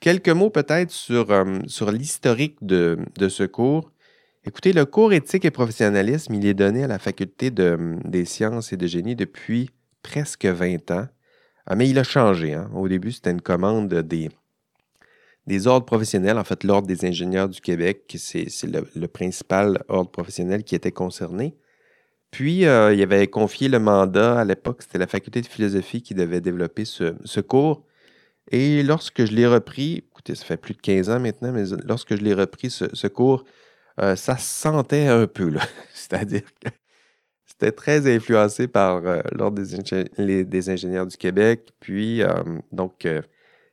[0.01, 1.27] Quelques mots peut-être sur,
[1.91, 3.91] l'historique de, ce cours.
[4.45, 8.73] Écoutez, le cours éthique et professionnalisme, il est donné à la faculté de, des sciences
[8.73, 9.71] et de génie depuis
[10.03, 11.09] presque 20 ans.
[11.67, 12.55] Ah, mais il a changé.
[12.55, 12.71] Hein.
[12.75, 14.31] Au début, c'était une commande des,
[15.47, 16.39] des ordres professionnels.
[16.39, 21.57] En fait, l'Ordre des ingénieurs du Québec, c'est le, principal ordre professionnel qui était concerné.
[22.31, 26.15] Puis, euh, il avait confié le mandat à l'époque, c'était la faculté de philosophie qui
[26.15, 27.85] devait développer ce, cours.
[28.51, 32.17] Et lorsque je l'ai repris, écoutez, ça fait plus de 15 ans maintenant, mais lorsque
[32.17, 33.45] je l'ai repris, ce, cours,
[34.01, 35.53] euh, ça se sentait un peu.
[35.95, 36.69] C'est-à-dire que
[37.61, 41.73] c'était très influencé par euh, l'Ordre des, ingénieurs du Québec.
[41.81, 42.29] Puis, euh,
[42.71, 43.21] donc, euh,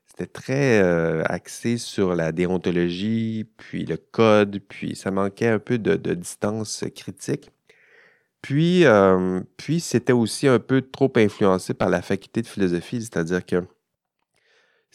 [0.07, 0.79] c'était très
[1.25, 7.51] axé sur la déontologie, puis le code, puis ça manquait un peu de, distance critique.
[8.41, 8.85] Puis,
[9.57, 13.63] puis c'était aussi un peu trop influencé par la faculté de philosophie, c'est-à-dire que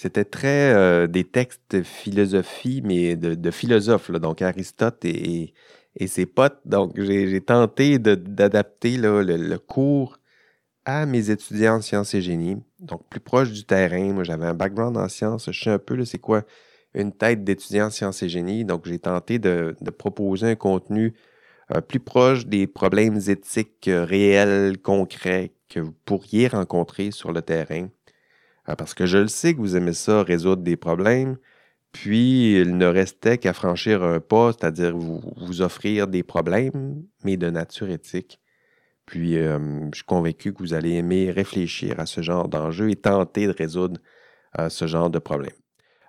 [0.00, 5.52] c'était très des textes philosophie, mais de, philosophes, donc Aristote et
[5.96, 6.60] et ses potes.
[6.64, 10.18] Donc, j'ai tenté d'adapter le, cours
[10.84, 14.12] à mes étudiants en sciences et génie, donc plus proche du terrain.
[14.12, 16.42] Moi, j'avais un background en sciences, je sais un peu, c'est quoi
[16.94, 18.64] une tête d'étudiant en sciences et génie.
[18.64, 21.14] Donc, j'ai tenté de, proposer un contenu
[21.72, 27.42] euh, plus proche des problèmes éthiques euh, réels, concrets que vous pourriez rencontrer sur le
[27.42, 27.88] terrain.
[28.68, 31.36] Euh, parce que je le sais que vous aimez ça, résoudre des problèmes.
[31.92, 37.36] Puis, il ne restait qu'à franchir un pas, c'est-à-dire vous, vous, offrir des problèmes, mais
[37.36, 38.40] de nature éthique.
[39.06, 43.48] Puis, je suis convaincu que vous allez aimer réfléchir à ce genre d'enjeu et tenter
[43.48, 44.00] de résoudre
[44.58, 45.54] euh, ce genre de problème.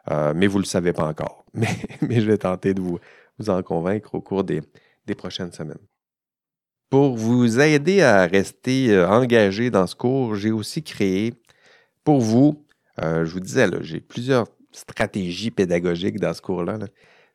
[0.09, 1.45] Euh, mais vous ne le savez pas encore.
[1.53, 1.67] mais,
[2.01, 2.97] mais je vais tenter de vous,
[3.37, 4.61] vous en convaincre au cours des,
[5.05, 5.77] des prochaines semaines.
[6.89, 11.33] Pour vous aider à rester euh, engagé dans ce cours, j'ai aussi créé
[12.03, 12.65] pour vous,
[13.01, 16.79] euh, je vous disais, j'ai plusieurs stratégies pédagogiques dans ce cours-là.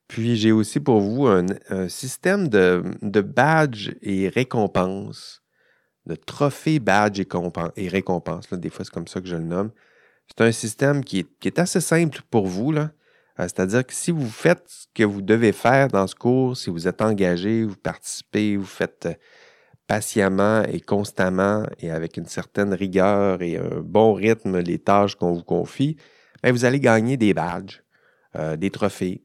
[0.09, 1.47] Puis j'ai aussi pour vous un,
[1.89, 5.43] système de, de badges et récompenses,
[6.07, 7.25] de trophées, badges
[7.77, 8.53] et, récompenses.
[8.53, 9.71] Des fois, c'est comme ça que je le nomme.
[10.29, 12.73] C'est un système qui est, assez simple pour vous.
[12.73, 12.89] Euh,
[13.39, 16.89] c'est-à-dire que si vous faites ce que vous devez faire dans ce cours, si vous
[16.89, 19.09] êtes engagé, vous participez, vous faites
[19.87, 25.33] patiemment et constamment et avec une certaine rigueur et un bon rythme les tâches qu'on
[25.33, 25.97] vous confie,
[26.43, 27.83] ben, vous allez gagner des badges,
[28.37, 29.23] euh, des trophées,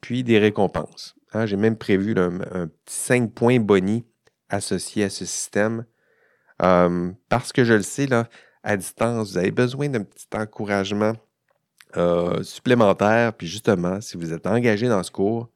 [0.00, 1.14] puis des récompenses.
[1.32, 4.04] Hein, j'ai même prévu un, petit 5 points boni
[4.48, 5.84] associés à ce système.
[6.62, 8.28] Euh, parce que je le sais, là,
[8.62, 11.14] à distance, vous avez besoin d'un petit encouragement
[11.96, 13.32] euh, supplémentaire.
[13.32, 15.48] Puis justement, si vous êtes engagé dans ce cours,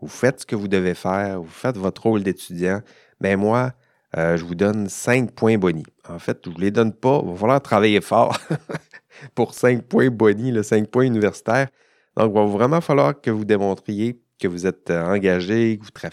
[0.00, 2.82] vous faites ce que vous devez faire, vous faites votre rôle d'étudiant,
[3.20, 3.72] ben moi,
[4.16, 5.82] euh, je vous donne 5 points boni.
[6.08, 7.20] En fait, je ne vous les donne pas.
[7.24, 8.38] Il va falloir travailler fort
[9.34, 11.68] pour 5 points boni, le 5 points universitaires.
[12.16, 16.10] Donc, il va vraiment falloir que vous démontriez que vous êtes euh, engagé, que vous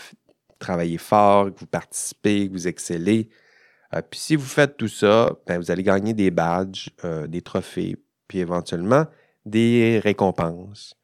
[0.57, 3.29] travaillez fort, que vous participez, que vous excellez.
[3.93, 6.89] Euh, puis si vous faites tout ça, ben, vous allez gagner des badges,
[7.27, 9.05] des trophées, puis éventuellement
[9.45, 10.95] des récompenses.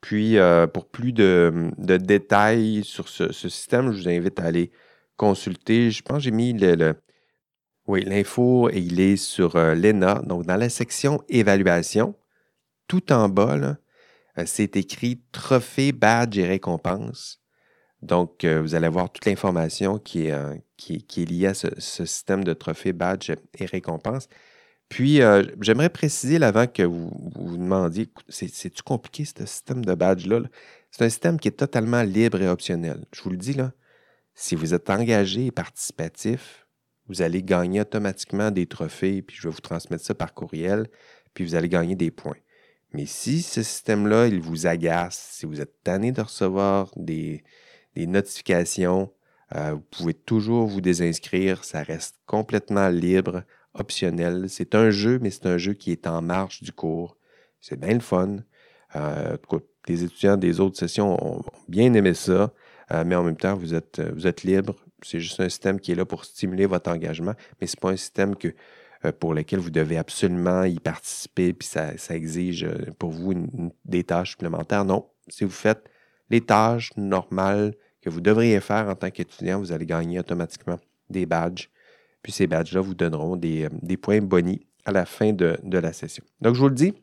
[0.00, 0.36] Puis,
[0.74, 4.70] pour plus de, détails sur ce, système, je vous invite à aller
[5.16, 5.90] consulter.
[5.90, 6.94] Je pense que j'ai mis le,
[7.86, 10.20] oui, l'info, il est sur euh, l'ENA.
[10.24, 12.14] Donc, dans la section évaluation,
[12.88, 13.56] tout en bas,
[14.38, 17.40] euh, c'est écrit trophée, badge et récompense.
[18.02, 20.30] Donc, euh, vous allez avoir toute l'information qui,
[20.76, 24.28] qui, est liée à ce, système de trophée, badge et récompense.
[24.88, 25.20] Puis,
[25.60, 30.40] j'aimerais préciser, avant que vous vous demandiez, c'est-tu compliqué ce système de badge-là?
[30.90, 33.04] C'est un système qui est totalement libre et optionnel.
[33.12, 33.72] Je vous le dis, là,
[34.34, 36.66] si vous êtes engagé et participatif,
[37.08, 40.88] vous allez gagner automatiquement des trophées, puis je vais vous transmettre ça par courriel,
[41.34, 42.36] puis vous allez gagner des points.
[42.92, 47.42] Mais si ce système-là, il vous agace, si vous êtes tanné de recevoir des,
[47.96, 49.10] notifications,
[49.54, 51.64] euh, vous pouvez toujours vous désinscrire.
[51.64, 53.42] Ça reste complètement libre,
[53.74, 54.46] optionnel.
[54.48, 57.16] C'est un jeu, mais c'est un jeu qui est en marge du cours.
[57.60, 58.36] C'est bien le fun.
[58.94, 59.36] Euh,
[59.88, 62.52] les étudiants des autres sessions ont bien aimé ça.
[62.92, 64.76] Euh, mais en même temps, vous êtes, euh, vous êtes libre.
[65.02, 67.90] C'est juste un système qui est là pour stimuler votre engagement, mais ce n'est pas
[67.90, 68.48] un système que,
[69.04, 72.66] euh, pour lequel vous devez absolument y participer, puis ça, exige
[72.98, 73.34] pour vous
[73.84, 74.84] des tâches supplémentaires.
[74.84, 75.84] Non, si vous faites
[76.30, 80.78] les tâches normales que vous devriez faire en tant qu'étudiant, vous allez gagner automatiquement
[81.10, 81.68] des badges.
[82.22, 83.68] Puis ces badges-là vous donneront des,
[84.00, 86.24] points bonis à la fin de, de, la session.
[86.40, 86.94] Donc, je vous le dis,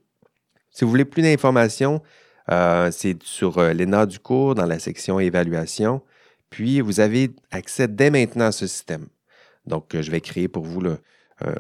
[0.72, 2.02] si vous voulez plus d'informations,
[2.52, 6.02] euh, c'est sur euh, l'ENA du cours dans la section évaluation.
[6.50, 9.08] Puis, vous avez accès dès maintenant à ce système.
[9.66, 10.82] Donc, euh, je vais créer pour vous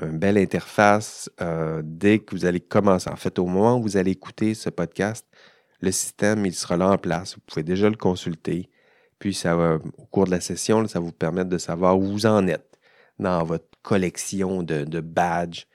[0.04, 1.28] une belle interface
[1.84, 3.10] dès que vous allez commencer.
[3.10, 5.26] En fait, au moment où vous allez écouter ce podcast,
[5.80, 7.34] le système, il sera là en place.
[7.36, 8.70] Vous pouvez déjà le consulter.
[9.18, 9.58] Puis, ça
[9.98, 12.78] au cours de la session, ça va vous permettre de savoir où vous en êtes
[13.18, 15.66] dans votre collection de badges,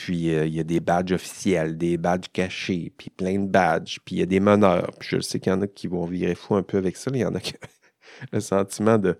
[0.00, 3.98] puis euh, il y a des badges officiels, des badges cachés, puis plein de badges,
[4.02, 4.92] puis il y a des meneurs.
[5.00, 7.10] Je sais qu'il y en a qui vont virer fou un peu avec ça.
[7.12, 7.52] Il y en a qui
[8.32, 9.18] le sentiment de,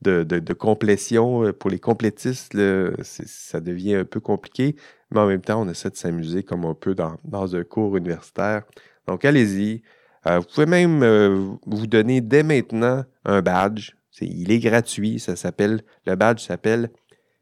[0.00, 2.56] de, complétion euh, pour les complétistes,
[3.02, 4.74] ça devient un peu compliqué,
[5.10, 7.18] mais en même temps, on essaie de s'amuser comme un peu dans,
[7.54, 8.62] un cours universitaire.
[9.06, 9.82] Donc allez-y.
[10.26, 13.90] Euh, vous pouvez même vous donner dès maintenant un badge.
[14.22, 15.20] il est gratuit.
[15.20, 16.90] Ça s'appelle, le badge s'appelle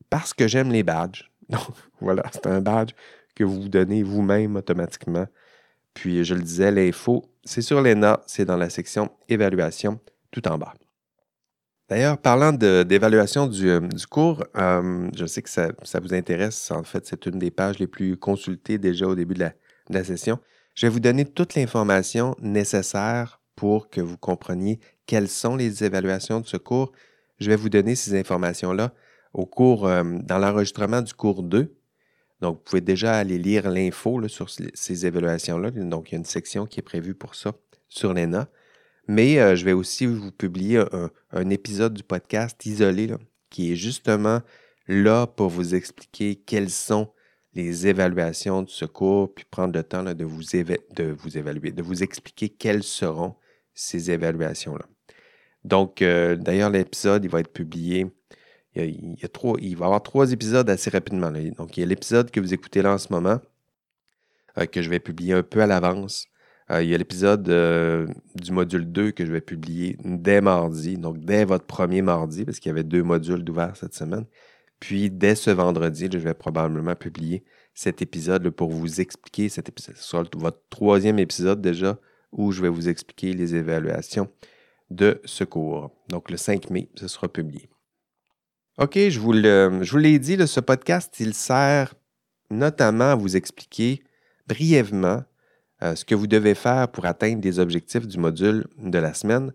[0.08, 1.29] Parce que j'aime les badges.
[1.52, 1.62] Donc,
[2.00, 2.92] voilà, c'est un badge
[3.34, 5.26] que vous vous donnez vous-même automatiquement.
[5.94, 9.98] Puis, je le disais, l'info, c'est sur l'ENA, c'est dans la section évaluation
[10.30, 10.74] tout en bas.
[11.88, 16.70] D'ailleurs, parlant d'évaluation du, euh, cours, euh, je sais que ça, vous intéresse.
[16.70, 19.94] En fait, c'est une des pages les plus consultées déjà au début de la, de
[19.94, 20.38] la session.
[20.76, 26.38] Je vais vous donner toute l'information nécessaire pour que vous compreniez quelles sont les évaluations
[26.38, 26.92] de ce cours.
[27.40, 28.94] Je vais vous donner ces informations-là
[29.32, 31.74] au cours, euh, dans l'enregistrement du cours 2.
[32.40, 35.70] Donc, vous pouvez déjà aller lire l'info sur ces évaluations-là.
[35.72, 37.52] Donc, il y a une section qui est prévue pour ça
[37.88, 38.48] sur l'ENA.
[39.08, 40.82] Mais euh, je vais aussi vous publier
[41.32, 43.12] un, épisode du podcast isolé
[43.50, 44.40] qui est justement
[44.86, 47.12] là pour vous expliquer quelles sont
[47.54, 51.82] les évaluations de ce cours, puis prendre le temps de, vous de vous évaluer, de
[51.82, 53.34] vous expliquer quelles seront
[53.74, 54.86] ces évaluations-là.
[55.64, 58.06] Donc, euh, d'ailleurs, l'épisode, il va être publié
[58.76, 61.32] il, y a, trois, il va y avoir trois épisodes assez rapidement.
[61.56, 63.40] Donc, il y a l'épisode que vous écoutez là en ce moment,
[64.58, 66.26] euh, que je vais publier un peu à l'avance.
[66.70, 67.42] il y a l'épisode
[68.36, 72.60] du module 2 que je vais publier dès mardi, donc dès votre premier mardi, parce
[72.60, 74.24] qu'il y avait deux modules d'ouvert cette semaine.
[74.80, 79.96] Puis dès ce vendredi, je vais probablement publier cet épisode pour vous expliquer cet épisode.
[79.96, 81.98] Ce sera votre troisième épisode déjà
[82.32, 84.28] où je vais vous expliquer les évaluations
[84.90, 85.90] de ce cours.
[86.08, 87.68] Donc le 5 mai, ce sera publié.
[88.80, 91.92] OK, je vous, l'ai dit, ce podcast, il sert
[92.48, 94.02] notamment à vous expliquer
[94.46, 95.22] brièvement
[95.82, 99.52] euh, ce que vous devez faire pour atteindre les objectifs du module de la semaine.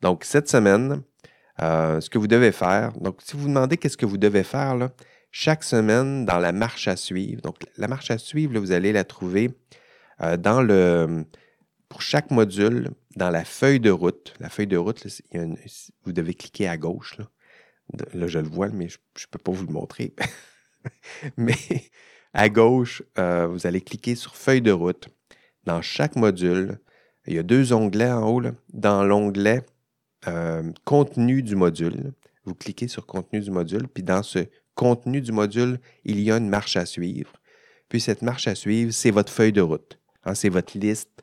[0.00, 1.02] Donc, cette semaine,
[1.60, 4.44] euh, ce que vous devez faire, donc si vous vous demandez qu'est-ce que vous devez
[4.44, 4.76] faire,
[5.32, 9.02] chaque semaine dans la marche à suivre, donc la marche à suivre, vous allez la
[9.02, 9.50] trouver
[10.20, 11.24] euh, dans le,
[11.88, 14.34] pour chaque module, dans la feuille de route.
[14.38, 15.04] La feuille de route,
[16.04, 17.18] vous devez cliquer à gauche.
[18.14, 20.14] Là je le vois, mais je ne peux pas vous le montrer.
[21.36, 21.56] mais
[22.34, 25.08] à gauche, vous allez cliquer sur feuille de route
[25.68, 26.78] dans chaque module,
[27.26, 28.42] il y a deux onglets en haut.
[28.72, 29.66] Dans l'onglet
[30.26, 32.12] euh, Contenu du module,
[32.46, 36.38] vous cliquez sur Contenu du module, puis dans ce contenu du module, il y a
[36.38, 37.32] une marche à suivre.
[37.90, 39.98] Puis cette marche à suivre, c'est votre feuille de route.
[40.24, 41.22] Hein, c'est votre liste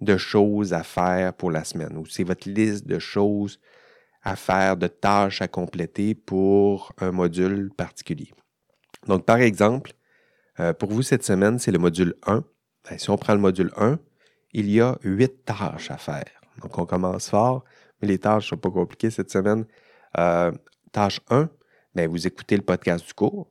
[0.00, 3.60] de choses à faire pour la semaine, ou c'est votre liste de choses
[4.26, 8.32] à faire, de tâches à compléter pour un module particulier.
[9.06, 9.92] Donc, par exemple,
[10.58, 12.42] euh, pour vous cette semaine, c'est le module 1.
[12.90, 14.00] Ben, si on prend le module 1,
[14.52, 16.24] il y a huit tâches à faire.
[16.60, 17.62] Donc, on commence fort,
[18.02, 19.64] mais les tâches ne sont pas compliquées cette semaine.
[20.18, 20.50] Euh,
[20.90, 21.48] tâche 1,
[21.94, 23.48] ben, vous écoutez le podcast du cours.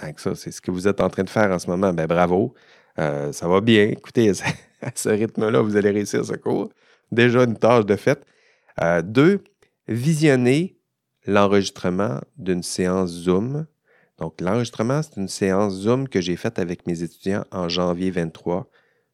[0.00, 1.92] Donc, ça, c'est ce que vous êtes en train de faire en ce moment.
[1.92, 2.54] Ben, bravo.
[3.00, 3.86] Euh, ça va bien.
[3.88, 4.30] Écoutez,
[4.80, 6.68] à ce rythme-là, vous allez réussir ce cours.
[7.10, 8.24] Déjà une tâche de fait.
[8.80, 9.42] Euh, deux,
[9.88, 10.78] visionner
[11.26, 13.66] l'enregistrement d'une séance Zoom
[14.18, 18.68] donc, l'enregistrement, c'est une séance Zoom que j'ai faite avec mes étudiants en janvier 23.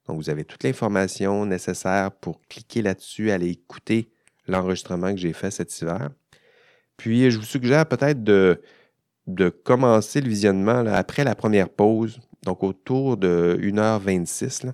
[0.07, 4.11] Donc, vous avez toute l'information nécessaire pour cliquer là-dessus, aller écouter
[4.49, 6.11] l'enregistrement que j'ai fait cet hiver.
[6.97, 8.63] Puis, je vous suggère peut-être de,
[9.27, 14.73] de commencer le visionnement après la première pause, donc autour de 1h26.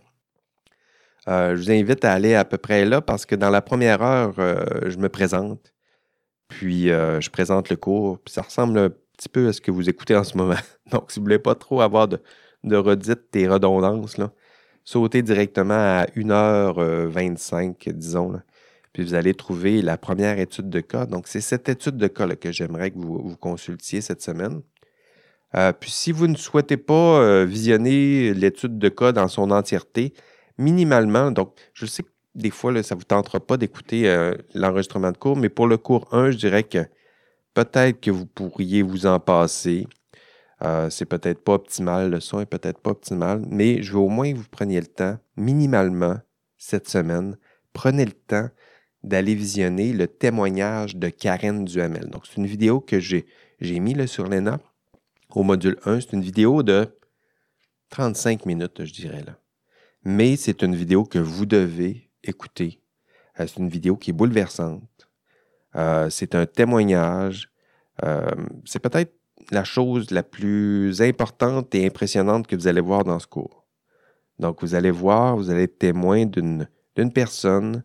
[1.28, 4.00] Euh, je vous invite à aller à peu près là parce que dans la première
[4.00, 5.72] heure, euh, je me présente,
[6.50, 9.88] puis euh, je présente le cours, puis ça ressemble petit peu à ce que vous
[9.88, 10.56] écoutez en ce moment.
[10.92, 12.20] Donc, si vous ne voulez pas trop avoir de,
[12.64, 14.16] redites et redondances,
[14.84, 18.40] sautez directement à 1h25, disons.
[18.92, 21.06] Puis vous allez trouver la première étude de cas.
[21.06, 24.62] Donc, c'est cette étude de cas que j'aimerais que vous, consultiez cette semaine.
[25.54, 30.12] Euh, puis si vous ne souhaitez pas euh, visionner l'étude de cas dans son entièreté,
[30.58, 32.08] minimalement, donc je sais que
[32.40, 35.76] des fois, ça ne vous tentera pas d'écouter euh, l'enregistrement de cours, mais pour le
[35.76, 36.86] cours 1, je dirais que
[37.54, 39.86] Peut-être que vous pourriez vous en passer.
[40.62, 44.08] Euh, c'est peut-être pas optimal, le son est peut-être pas optimal, mais je veux au
[44.08, 46.18] moins que vous preniez le temps, minimalement,
[46.58, 47.38] cette semaine,
[47.72, 48.50] prenez le temps
[49.02, 52.10] d'aller visionner le témoignage de Karen Duhamel.
[52.10, 53.24] Donc, c'est une vidéo que j'ai,
[53.60, 54.60] j'ai mis là, sur l'ENA
[55.30, 56.02] au module 1.
[56.02, 56.86] C'est une vidéo de
[57.88, 59.24] 35 minutes, je dirais.
[59.26, 59.38] là.
[60.04, 62.80] Mais c'est une vidéo que vous devez écouter.
[63.38, 65.10] Euh, c'est une vidéo qui est bouleversante.
[65.76, 67.50] Euh, c'est un témoignage.
[68.04, 68.30] Euh,
[68.64, 69.14] c'est peut-être
[69.50, 73.66] la chose la plus importante et impressionnante que vous allez voir dans ce cours.
[74.38, 76.66] Donc, vous allez voir, vous allez être témoin d'une
[77.14, 77.84] personne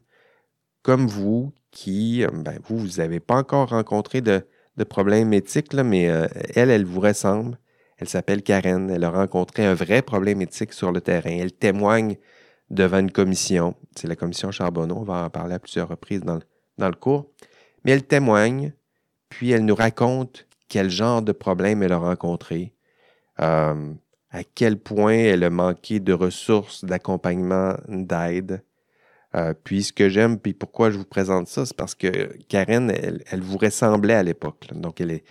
[0.84, 4.46] comme vous qui, euh, ben, vous, vous n'avez pas encore rencontré de,
[4.78, 7.60] de problème éthique, mais elle, elle vous ressemble.
[7.98, 8.90] Elle s'appelle Karen.
[8.90, 11.32] Elle a rencontré un vrai problème éthique sur le terrain.
[11.32, 12.18] Elle témoigne
[12.70, 13.76] devant une commission.
[13.96, 14.98] C'est la commission Charbonneau.
[14.98, 16.40] On va en parler à plusieurs reprises dans
[16.78, 17.30] dans le cours
[17.86, 18.74] mais elle témoigne,
[19.30, 22.74] puis elle nous raconte quel genre de problème elle a rencontré,
[23.40, 23.94] euh,
[24.32, 28.64] à quel point elle a manqué de ressources, d'accompagnement, d'aide.
[29.36, 32.90] Euh, puis ce que j'aime, puis pourquoi je vous présente ça, c'est parce que Karen,
[32.90, 34.66] elle, vous ressemblait à l'époque.
[34.74, 35.24] Donc elle est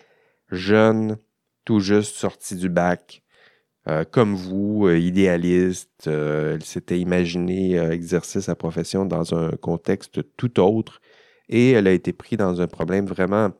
[0.50, 1.18] jeune,
[1.64, 3.23] tout juste sortie du bac,
[3.88, 6.06] euh, comme vous, idéaliste.
[6.06, 11.00] elle s'était imaginé exercer sa profession dans un contexte tout autre
[11.48, 13.50] et elle a été prise dans un problème vraiment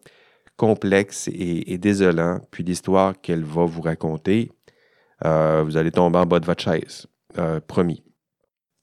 [0.56, 2.40] complexe et, désolant.
[2.50, 4.52] Puis l'histoire qu'elle va vous raconter,
[5.24, 7.06] euh, vous allez tomber en bas de votre chaise,
[7.38, 8.02] euh, promis.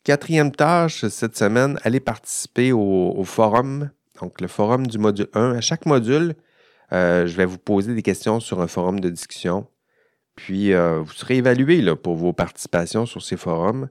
[0.03, 5.55] Quatrième tâche cette semaine, allez participer au, forum, donc le forum du module 1.
[5.57, 6.33] À chaque module,
[6.91, 9.67] euh, je vais vous poser des questions sur un forum de discussion.
[10.43, 13.89] Puis vous serez évalué pour vos participations sur ces forums.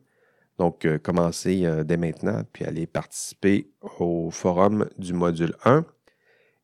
[0.61, 5.87] Donc, euh, commencez euh, dès maintenant, puis allez participer au forum du module 1.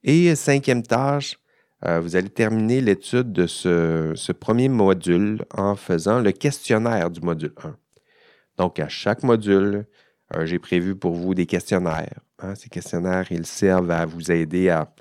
[0.04, 1.38] Et cinquième tâche,
[1.86, 7.54] euh, vous allez terminer l'étude de ce, premier module en faisant le questionnaire du module
[7.64, 7.74] 1.
[8.58, 9.86] Donc, à chaque module,
[10.34, 12.18] Euh, j'ai prévu pour vous des questionnaires.
[12.40, 12.54] Hein.
[12.54, 14.92] Ces questionnaires, ils servent à vous aider à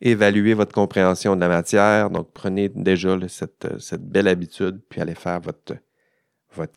[0.00, 2.10] évaluer votre compréhension de la matière.
[2.10, 3.66] Donc, prenez déjà cette,
[4.00, 5.74] belle habitude, puis allez faire votre,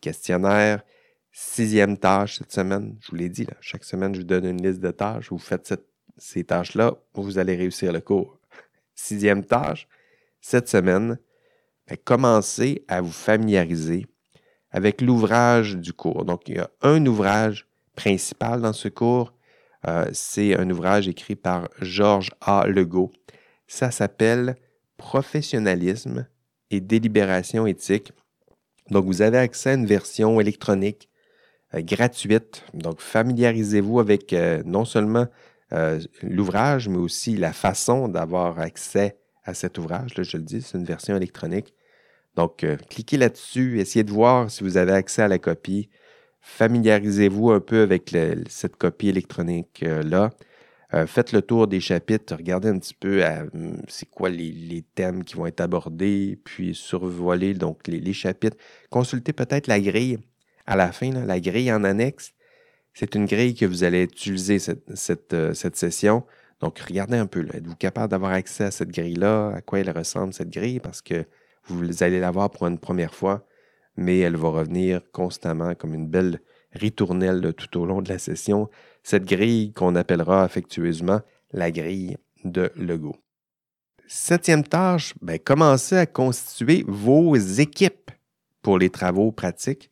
[0.02, 0.84] questionnaire.
[1.32, 4.80] Sixième tâche cette semaine, je vous l'ai dit, chaque semaine, je vous donne une liste
[4.80, 5.30] de tâches.
[5.30, 5.74] Vous faites
[6.18, 8.40] ces tâches-là, vous allez réussir le cours.
[8.96, 9.88] Sixième tâche,
[10.42, 11.20] cette semaine,
[11.88, 14.08] ben, commencez à vous familiariser
[14.72, 16.26] avec l'ouvrage du cours.
[16.26, 19.34] Donc, il y a un ouvrage principal dans ce cours.
[19.88, 22.66] Euh, c'est un ouvrage écrit par Georges A.
[22.68, 23.12] Legault.
[23.68, 24.56] Ça s'appelle
[24.98, 26.28] Professionnalisme
[26.72, 28.12] et délibération éthique.
[28.90, 31.10] Donc, vous avez accès à une version électronique
[31.76, 32.64] euh, gratuite.
[32.74, 35.28] Donc, familiarisez-vous avec euh, non seulement
[36.24, 40.16] l'ouvrage, mais aussi la façon d'avoir accès à cet ouvrage.
[40.16, 41.74] Là, je le dis, c'est une version électronique.
[42.38, 45.90] Donc, cliquez là-dessus, essayez de voir si vous avez accès à la copie
[46.48, 48.16] familiarisez-vous un peu avec
[48.50, 50.32] cette copie électronique-là.
[50.94, 53.22] Euh, faites le tour des chapitres, regardez un petit peu
[53.54, 58.56] hum, c'est quoi les, thèmes qui vont être abordés, puis survolez donc les, chapitres.
[58.90, 60.20] Consultez peut-être la grille
[60.66, 62.32] à la fin, la grille en annexe.
[62.94, 66.24] C'est une grille que vous allez utiliser cette, euh, session.
[66.62, 67.46] Donc, regardez un peu.
[67.54, 69.54] Êtes-vous capable d'avoir accès à cette grille-là?
[69.58, 70.80] À quoi elle ressemble, cette grille?
[70.80, 71.26] Parce que
[71.66, 73.46] vous allez la voir pour une première fois
[73.98, 76.40] mais elle va revenir constamment comme une belle
[76.74, 78.70] ritournelle tout au long de la session,
[79.04, 81.22] cette grille qu'on appellera affectueusement
[81.52, 83.16] la grille de Lego.
[84.06, 88.12] Septième tâche, ben, commencez à constituer vos équipes
[88.62, 89.90] pour les travaux pratiques.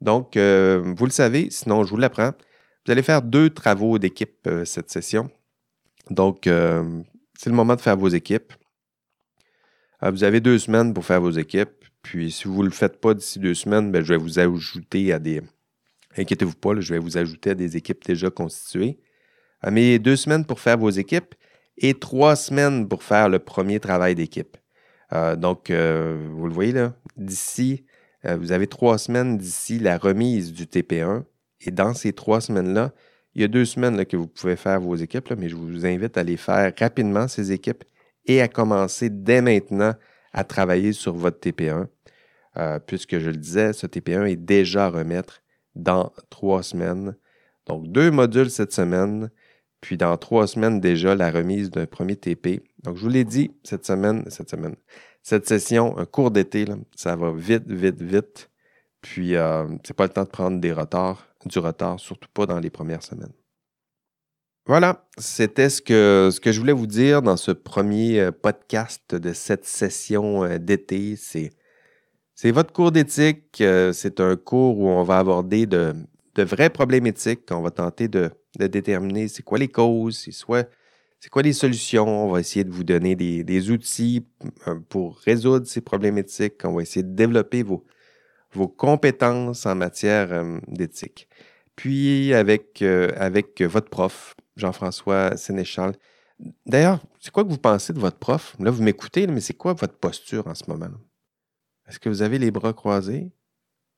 [0.00, 2.32] Donc, euh, vous le savez, sinon je vous l'apprends.
[2.84, 5.30] Vous allez faire deux travaux d'équipe euh, cette session.
[6.10, 7.02] Donc, euh,
[7.38, 8.52] c'est le moment de faire vos équipes.
[10.02, 11.81] vous avez deux semaines pour faire vos équipes.
[12.02, 15.12] Puis si vous ne le faites pas d'ici deux semaines, ben, je vais vous ajouter
[15.12, 15.40] à des.
[16.16, 18.98] Inquiétez-vous pas, je vais vous ajouter à des équipes déjà constituées.
[19.70, 21.34] Mais deux semaines pour faire vos équipes
[21.78, 24.56] et trois semaines pour faire le premier travail d'équipe.
[25.12, 27.84] Euh, donc, euh, vous le voyez là, d'ici,
[28.24, 31.24] euh, vous avez trois semaines d'ici la remise du TP1.
[31.60, 32.92] Et dans ces trois semaines-là,
[33.34, 36.18] il y a deux semaines que vous pouvez faire vos équipes, mais je vous invite
[36.18, 37.84] à les faire rapidement, ces équipes,
[38.26, 39.94] et à commencer dès maintenant
[40.32, 41.86] à travailler sur votre TP1,
[42.56, 45.42] euh, puisque je le disais, ce TP1 est déjà à remettre
[45.74, 47.16] dans trois semaines.
[47.66, 49.30] Donc, deux modules cette semaine,
[49.80, 52.62] puis dans trois semaines déjà la remise d'un premier TP.
[52.82, 54.76] Donc, je vous l'ai dit, cette semaine, cette semaine,
[55.22, 56.66] cette session, un cours d'été,
[56.96, 58.50] ça va vite, vite, vite.
[59.00, 62.60] Puis, euh, c'est pas le temps de prendre des retards, du retard, surtout pas dans
[62.60, 63.32] les premières semaines.
[64.66, 69.64] Voilà, c'était ce que, je voulais vous dire dans ce premier euh, podcast de cette
[69.64, 71.16] session euh, d'été.
[71.16, 71.50] C'est,
[72.52, 73.60] votre cours d'éthique.
[73.60, 75.94] Euh, c'est un cours où on va aborder de,
[76.36, 77.50] vrais problèmes éthiques.
[77.50, 82.26] On va tenter de, déterminer c'est quoi les causes, c'est, c'est quoi les solutions.
[82.26, 84.24] On va essayer de vous donner des, outils
[84.88, 86.64] pour résoudre ces problèmes éthiques.
[86.64, 87.84] On va essayer de développer vos,
[88.68, 91.28] compétences en matière d'éthique.
[91.74, 92.80] Puis avec
[93.60, 95.94] votre prof, Jean-François Sénéchal.
[96.66, 98.56] D'ailleurs, c'est quoi que vous pensez de votre prof?
[98.58, 100.90] Là, vous m'écoutez, mais c'est quoi votre posture en ce moment?
[101.88, 103.32] Est-ce que vous avez les bras croisés?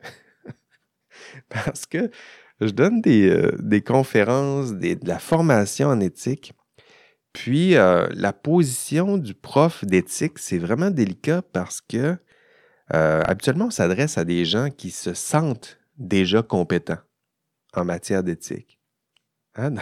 [1.49, 2.11] Parce que
[2.61, 6.53] je donne des, euh, conférences, de la formation en éthique.
[7.33, 12.17] Puis, euh, la position du prof d'éthique, c'est vraiment délicat parce que
[12.93, 17.01] euh, habituellement, on s'adresse à des gens qui se sentent déjà compétents
[17.75, 18.79] en matière d'éthique.
[19.57, 19.75] Hein?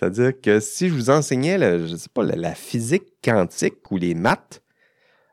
[0.00, 4.62] C'est-à-dire que si je vous enseignais, je sais pas, la, physique quantique ou les maths,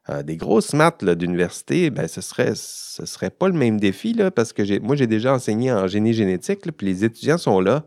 [0.09, 4.29] euh, des grosses maths d'université, ben, ce serait, ce serait pas le même défi, là,
[4.29, 7.85] parce que moi, j'ai déjà enseigné en génie génétique, puis les étudiants sont là,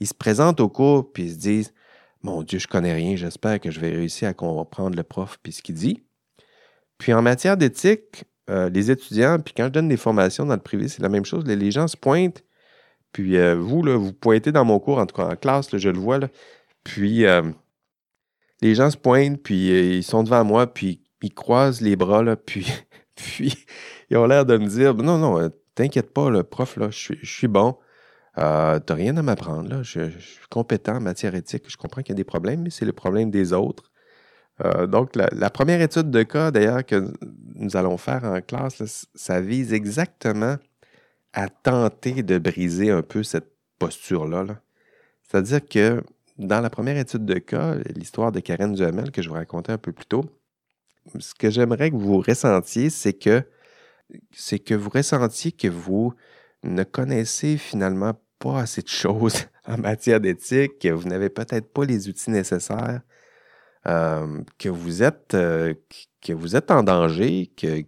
[0.00, 1.72] ils se présentent au cours, puis ils se disent
[2.22, 5.52] Mon Dieu, je connais rien, j'espère que je vais réussir à comprendre le prof puis
[5.52, 6.02] ce qu'il dit.
[6.98, 10.60] Puis en matière d'éthique, euh, les étudiants, puis quand je donne des formations dans le
[10.60, 11.44] privé, c'est la même chose.
[11.46, 12.42] Les gens se pointent,
[13.12, 15.88] puis euh, vous, là, vous pointez dans mon cours, en tout cas en classe, je
[15.88, 16.20] le vois.
[16.84, 17.42] Puis euh,
[18.60, 22.36] les gens se pointent, puis euh, ils sont devant moi, puis ils croisent les bras,
[22.46, 22.66] puis,
[23.14, 23.54] puis
[24.10, 27.48] ils ont l'air de me dire Non, non, t'inquiète pas, le prof, là, je suis
[27.48, 27.76] bon.
[28.36, 29.82] T'as rien à m'apprendre.
[29.82, 31.64] Je, suis compétent en matière éthique.
[31.68, 33.90] Je comprends qu'il y a des problèmes, mais c'est le problème des autres.
[34.86, 37.12] donc, la, première étude de cas, d'ailleurs, que
[37.56, 40.56] nous allons faire en classe, ça vise exactement
[41.32, 44.44] à tenter de briser un peu cette posture-là.
[45.22, 46.02] cest à dire que
[46.38, 49.78] dans la première étude de cas, l'histoire de Karen Duhamel que je vous racontais un
[49.78, 50.24] peu plus tôt,
[51.18, 53.42] ce que j'aimerais que vous ressentiez, c'est que
[54.32, 56.14] c'est que vous ressentiez que vous
[56.62, 61.84] ne connaissez finalement pas assez de choses en matière d'éthique, que vous n'avez peut-être pas
[61.84, 63.02] les outils nécessaires,
[63.88, 65.72] euh, que vous êtes euh,
[66.20, 67.84] que vous êtes en danger, que,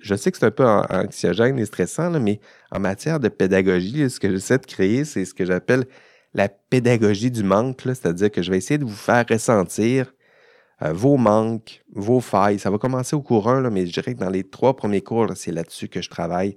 [0.00, 4.20] je sais que c'est un peu anxiogène et stressant, mais en matière de pédagogie, ce
[4.20, 5.84] que j'essaie de créer, c'est ce que j'appelle
[6.34, 10.14] la pédagogie du manque, c'est-à-dire que je vais essayer de vous faire ressentir
[10.82, 12.58] euh, vos manques, vos failles.
[12.58, 15.26] Ça va commencer au cours 1, mais je dirais que dans les trois premiers cours,
[15.36, 16.56] c'est là-dessus que je travaille.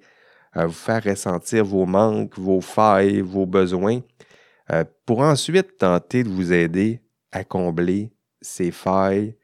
[0.55, 4.01] Vous faire ressentir vos manques, vos failles, vos besoins,
[5.05, 7.01] pour ensuite tenter de vous aider
[7.31, 8.11] à combler
[8.41, 9.35] ces failles,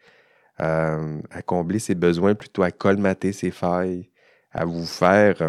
[0.57, 4.09] à combler ces besoins, plutôt à colmater ces failles,
[4.51, 5.39] à vous faire,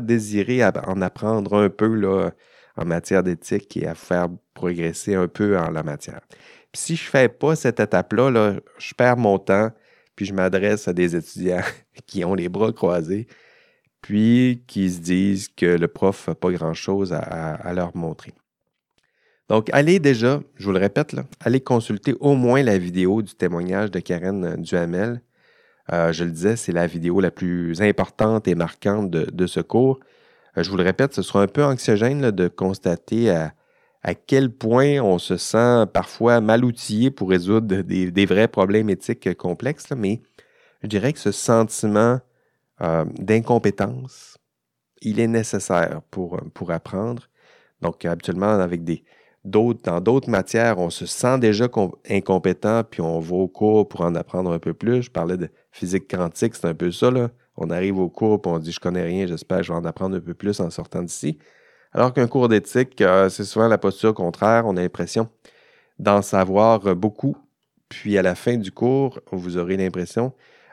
[0.00, 2.30] désirer en apprendre un peu là,
[2.76, 6.20] en matière d'éthique et à vous faire progresser un peu en la matière.
[6.72, 9.70] Puis si je ne fais pas cette étape-là, là, je perds mon temps,
[10.14, 11.62] puis je m'adresse à des étudiants
[12.06, 13.26] qui ont les bras croisés,
[14.02, 18.32] puis qui se disent que le prof n'a pas grand-chose à, leur montrer.
[19.48, 23.34] Donc, allez déjà, je vous le répète, là, allez consulter au moins la vidéo du
[23.34, 25.22] témoignage de Karen Duhamel.
[25.90, 30.00] Euh, je le disais, c'est la vidéo la plus importante et marquante de, ce cours.
[30.58, 33.54] Euh, je vous le répète, ce sera un peu anxiogène de constater à,
[34.02, 39.34] à quel point on se sent parfois mal outillé pour résoudre des, vrais problèmes éthiques
[39.34, 40.20] complexes, mais
[40.82, 42.20] je dirais que ce sentiment
[42.82, 44.36] euh, d'incompétence,
[45.00, 47.30] il est nécessaire pour, pour apprendre.
[47.80, 49.04] Donc, habituellement, avec des,
[49.44, 51.68] dans d'autres matières, on se sent déjà
[52.10, 55.02] incompétent, puis on va au cours pour en apprendre un peu plus.
[55.02, 57.10] Je parlais de physique quantique, c'est un peu ça.
[57.56, 59.84] On arrive au cours, puis on dit Je connais rien, j'espère que je vais en
[59.84, 61.38] apprendre un peu plus en sortant d'ici.
[61.92, 64.64] Alors qu'un cours d'éthique, euh, c'est souvent la posture contraire.
[64.66, 65.28] On a l'impression
[65.98, 67.36] d'en savoir beaucoup.
[67.88, 70.32] Puis à la fin du cours, vous aurez l'impression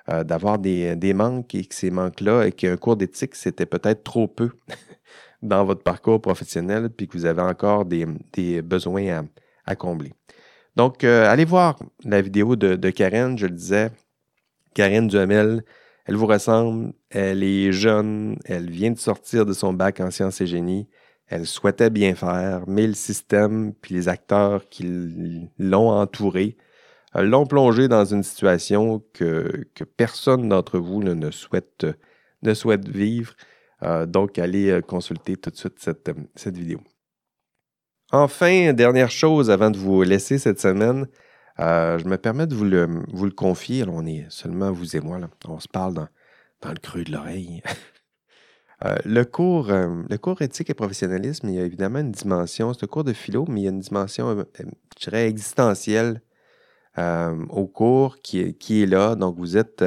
[0.09, 4.27] euh, d'avoir des, manques et que ces manques-là, et qu'un cours d'éthique, c'était peut-être trop
[4.27, 4.51] peu
[5.45, 8.05] dans votre parcours professionnel, puis que vous avez encore des,
[8.61, 9.25] besoins
[9.65, 10.13] à, combler.
[10.75, 13.91] Donc, euh, allez voir la vidéo de, Karen, je le disais.
[14.73, 15.63] Karen Duhamel,
[16.05, 20.41] elle vous ressemble, elle est jeune, elle vient de sortir de son bac en sciences
[20.41, 20.87] et génie.
[21.27, 26.57] Elle souhaitait bien faire, mais le système puis les acteurs qui l'ont entouré
[27.15, 29.65] euh, l'ont plongé dans une situation que,
[29.97, 31.87] personne d'entre vous ne, souhaite,
[32.43, 33.33] ne souhaite vivre.
[33.83, 36.79] Euh, donc, allez euh, consulter tout de suite cette, cette, vidéo.
[38.11, 41.07] Enfin, dernière chose avant de vous laisser cette semaine,
[41.57, 43.83] je me permets de vous le, confier.
[43.87, 45.19] on est seulement vous et moi.
[45.19, 45.29] Là.
[45.47, 46.07] On se parle dans,
[46.63, 47.61] le creux de l'oreille.
[48.83, 52.73] Euh, le, cours, euh, le cours éthique et professionnalisme, il y a évidemment une dimension,
[52.73, 54.43] c'est un cours de philo, mais il y a une dimension, euh,
[54.99, 56.21] je dirais, existentielle
[57.49, 59.15] au cours qui est, là.
[59.15, 59.83] Donc, vous êtes,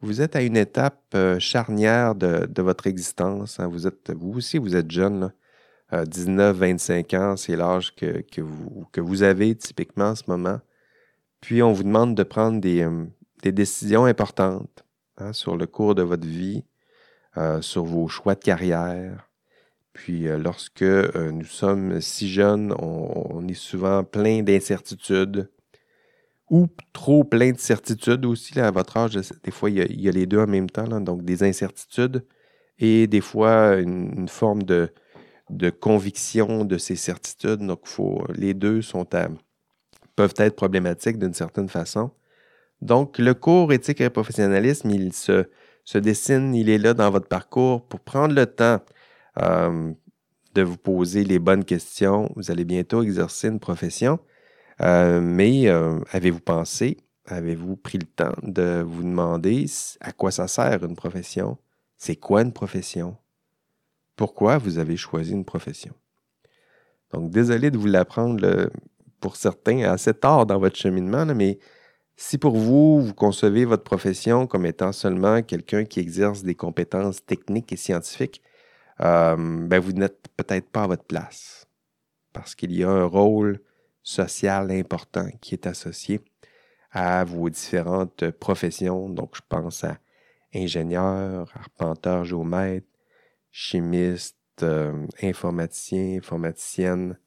[0.00, 3.60] vous êtes à une étape charnière de, votre existence.
[3.60, 3.68] Hein.
[3.68, 5.32] Vous, êtes, vous aussi, vous êtes jeune.
[5.92, 10.60] 19, 25 ans, c'est l'âge que, que, vous, que vous avez typiquement en ce moment.
[11.40, 12.84] Puis, on vous demande de prendre des,
[13.42, 14.84] des décisions importantes
[15.18, 16.64] hein, sur le cours de votre vie
[17.38, 19.28] euh, sur vos choix de carrière.
[19.92, 25.50] Puis euh, lorsque euh, nous sommes si jeunes, on, est souvent plein d'incertitudes
[26.50, 28.58] ou trop plein de certitudes aussi.
[28.60, 31.42] à votre âge, des fois, il y, a, les deux en même temps, donc des
[31.42, 32.24] incertitudes
[32.78, 34.90] et des fois une, forme de,
[35.80, 37.66] conviction de ces certitudes.
[37.66, 39.06] Donc, faut, les deux sont
[40.14, 42.10] peuvent être problématiques d'une certaine façon.
[42.82, 45.46] Donc, le cours éthique et professionnalisme, il se,
[45.84, 48.80] se dessine, il est là dans votre parcours pour prendre le temps
[49.42, 49.92] euh,
[50.54, 52.30] de vous poser les bonnes questions.
[52.36, 54.18] Vous allez bientôt exercer une profession,
[54.80, 59.66] euh, mais euh, avez-vous pensé, avez-vous pris le temps de vous demander
[60.00, 61.58] à quoi ça sert une profession?
[61.96, 63.16] C'est quoi une profession?
[64.16, 65.94] Pourquoi vous avez choisi une profession?
[67.12, 68.70] Donc, désolé de vous l'apprendre
[69.20, 71.58] pour certains assez tard dans votre cheminement, mais
[72.16, 77.24] si pour vous, vous concevez votre profession comme étant seulement quelqu'un qui exerce des compétences
[77.24, 78.42] techniques et scientifiques,
[79.00, 81.66] euh, ben vous n'êtes peut-être pas à votre place
[82.32, 83.60] parce qu'il y a un rôle
[84.06, 86.20] social important qui est associé
[86.92, 89.08] à vos différentes professions.
[89.08, 89.98] Donc, je pense à
[90.54, 92.86] ingénieur, arpenteur, géomètre,
[93.50, 97.18] chimiste, euh, informaticien, informaticienne,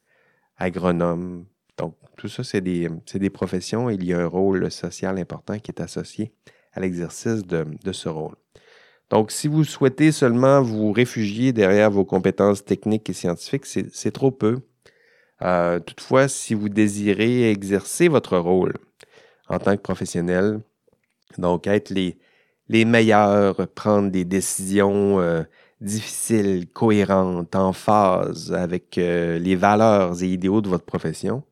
[0.56, 1.44] agronome,
[1.80, 5.80] donc, tout ça, c'est des, professions il y a un rôle social important qui est
[5.80, 6.30] associé
[6.74, 8.34] à l'exercice de, ce rôle.
[9.08, 14.30] Donc, si vous souhaitez seulement vous réfugier derrière vos compétences techniques et scientifiques, c'est trop
[14.30, 14.58] peu.
[15.42, 18.74] Euh, toutefois, si vous désirez exercer votre rôle
[19.48, 20.60] en tant que professionnel,
[21.38, 25.42] donc être les, meilleurs, prendre des décisions euh,
[25.80, 31.44] difficile, cohérente, en phase avec euh, les valeurs et idéaux de votre profession.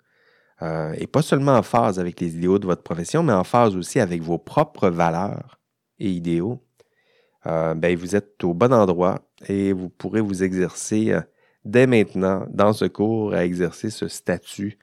[0.96, 4.00] Et pas seulement en phase avec les idéaux de votre profession, mais en phase aussi
[4.00, 5.60] avec vos propres valeurs
[6.00, 6.60] et idéaux.
[7.44, 11.16] Ben, vous êtes au bon endroit et vous pourrez vous exercer
[11.68, 14.78] dès maintenant dans ce cours à exercer ce statut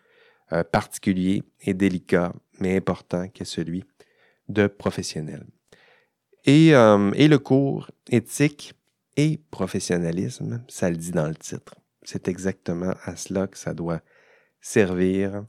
[0.71, 3.83] particulier et délicat, mais important qu'est celui
[4.47, 5.43] de professionnel.
[6.45, 8.75] Et, et le cours éthique
[9.17, 11.73] et professionnalisme, ça le dit dans le titre.
[12.03, 14.01] C'est exactement à cela que ça doit
[14.61, 15.43] servir.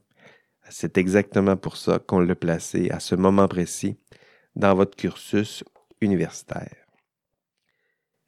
[0.69, 3.97] C'est exactement pour ça qu'on l'a placé à ce moment précis
[4.55, 5.63] dans votre cursus
[6.01, 6.86] universitaire.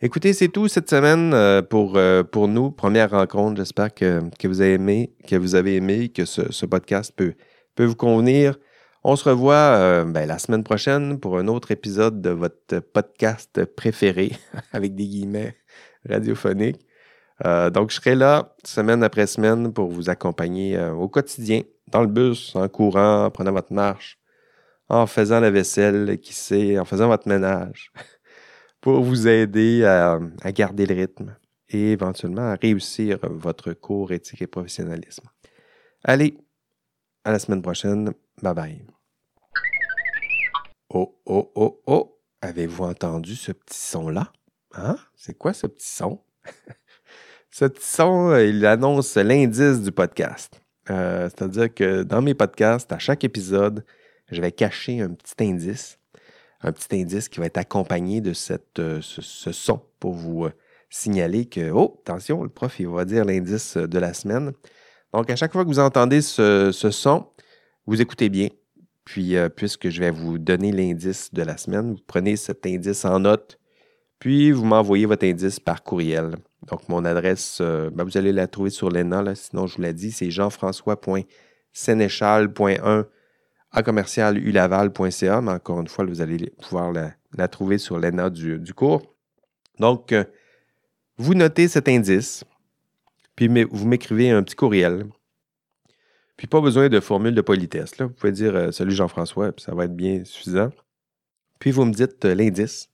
[0.01, 2.71] Écoutez, c'est tout cette semaine euh, pour, euh, pour nous.
[2.71, 3.57] Première rencontre.
[3.57, 7.33] J'espère que, que, vous avez aimé, que vous avez aimé, que ce, podcast peut,
[7.75, 8.57] peut vous convenir.
[9.03, 13.65] On se revoit euh, ben, la semaine prochaine pour un autre épisode de votre podcast
[13.65, 14.31] préféré,
[14.71, 15.57] avec des guillemets
[16.09, 16.79] radiophoniques.
[17.43, 22.53] Donc, je serai là semaine après semaine pour vous accompagner au quotidien, dans le bus,
[22.55, 24.17] en courant, en prenant votre marche,
[24.89, 27.91] en faisant la vaisselle, qui sait, en faisant votre ménage,
[28.81, 30.19] pour vous aider à,
[30.51, 31.35] garder le rythme
[31.69, 35.27] et éventuellement à réussir votre cours éthique et professionnalisme.
[36.03, 36.37] Allez,
[37.23, 38.13] à la semaine prochaine.
[38.41, 38.85] Bye bye.
[40.89, 42.15] Oh, oh, oh, oh.
[42.41, 44.31] Avez-vous entendu ce petit son-là?
[44.73, 44.97] Hein?
[45.15, 46.21] C'est quoi ce petit son?
[47.51, 50.61] ce petit son, euh, il annonce l'indice du podcast.
[50.89, 53.85] Euh, c'est-à-dire que dans mes podcasts, à chaque épisode,
[54.31, 55.98] je vais cacher un petit indice.
[56.61, 60.47] Un petit indice qui va être accompagné de cette, euh, ce, son pour vous
[60.89, 64.53] signaler que, oh, attention, le prof, il va dire l'indice de la semaine.
[65.13, 67.27] Donc, à chaque fois que vous entendez ce son,
[67.85, 68.47] vous écoutez bien.
[69.03, 73.05] Puis, euh, puisque je vais vous donner l'indice de la semaine, vous prenez cet indice
[73.05, 73.57] en note,
[74.19, 76.35] puis vous m'envoyez votre indice par courriel.
[76.67, 79.93] Donc, mon adresse, euh, ben, vous allez la trouver sur l'ENA, sinon je vous l'ai
[79.93, 83.05] dit, c'est jean-françois.sénéchal.1
[83.71, 88.73] à commercialulaval.ca, mais encore une fois, vous allez pouvoir la, trouver sur l'ENA du, du,
[88.73, 89.01] cours.
[89.79, 90.23] Donc, euh,
[91.17, 92.43] vous notez cet indice,
[93.35, 95.05] puis vous m'écrivez un petit courriel
[96.39, 97.97] puis pas besoin de formule de politesse.
[97.97, 98.05] Là.
[98.05, 100.71] Vous pouvez dire euh, Salut Jean-François, puis ça va être bien suffisant.
[101.59, 102.89] Puis vous me dites euh, l'indice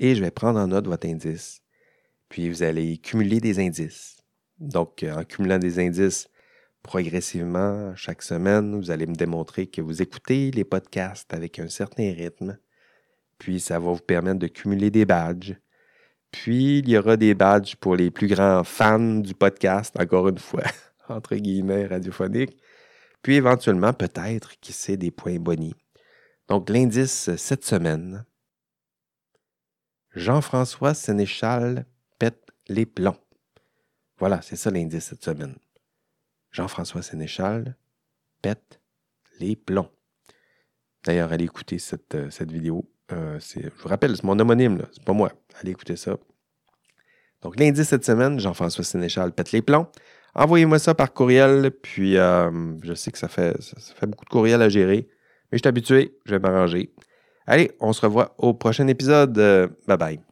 [0.00, 1.62] et je vais prendre en note votre indice.
[2.28, 4.16] Puis vous allez cumuler des indices.
[4.58, 6.28] Donc, en cumulant des indices
[6.82, 12.12] progressivement chaque semaine, vous allez me démontrer que vous écoutez les podcasts avec un certain
[12.12, 12.58] rythme.
[13.38, 15.56] Puis ça va vous permettre de cumuler des badges.
[16.30, 20.38] Puis il y aura des badges pour les plus grands fans du podcast, encore une
[20.38, 20.64] fois,
[21.08, 22.58] entre guillemets, radiophoniques
[23.22, 25.74] puis éventuellement peut-être, qui sait, des points bonnies.
[26.48, 28.24] Donc l'indice cette semaine,
[30.14, 31.84] Jean-François Sénéchal
[32.18, 33.18] pète les plombs.
[34.18, 35.56] Voilà, c'est ça l'indice cette semaine.
[36.50, 37.76] Jean-François Sénéchal
[38.42, 38.80] pète
[39.40, 39.90] les plombs.
[41.04, 42.84] D'ailleurs, allez écouter cette, euh, vidéo.
[43.12, 45.32] Euh, je vous rappelle, c'est mon homonyme, c'est pas moi.
[45.60, 46.16] Allez écouter ça.
[47.42, 49.86] Donc, l'indice cette semaine, Jean-François Sénéchal pète les plombs.
[50.34, 52.50] Envoyez-moi ça par courriel, puis euh,
[52.82, 55.08] je sais que ça fait, ça fait beaucoup de courriel à gérer,
[55.50, 56.92] mais je suis habitué, je vais m'arranger.
[57.46, 59.32] Allez, on se revoit au prochain épisode.
[59.86, 60.27] Bye bye.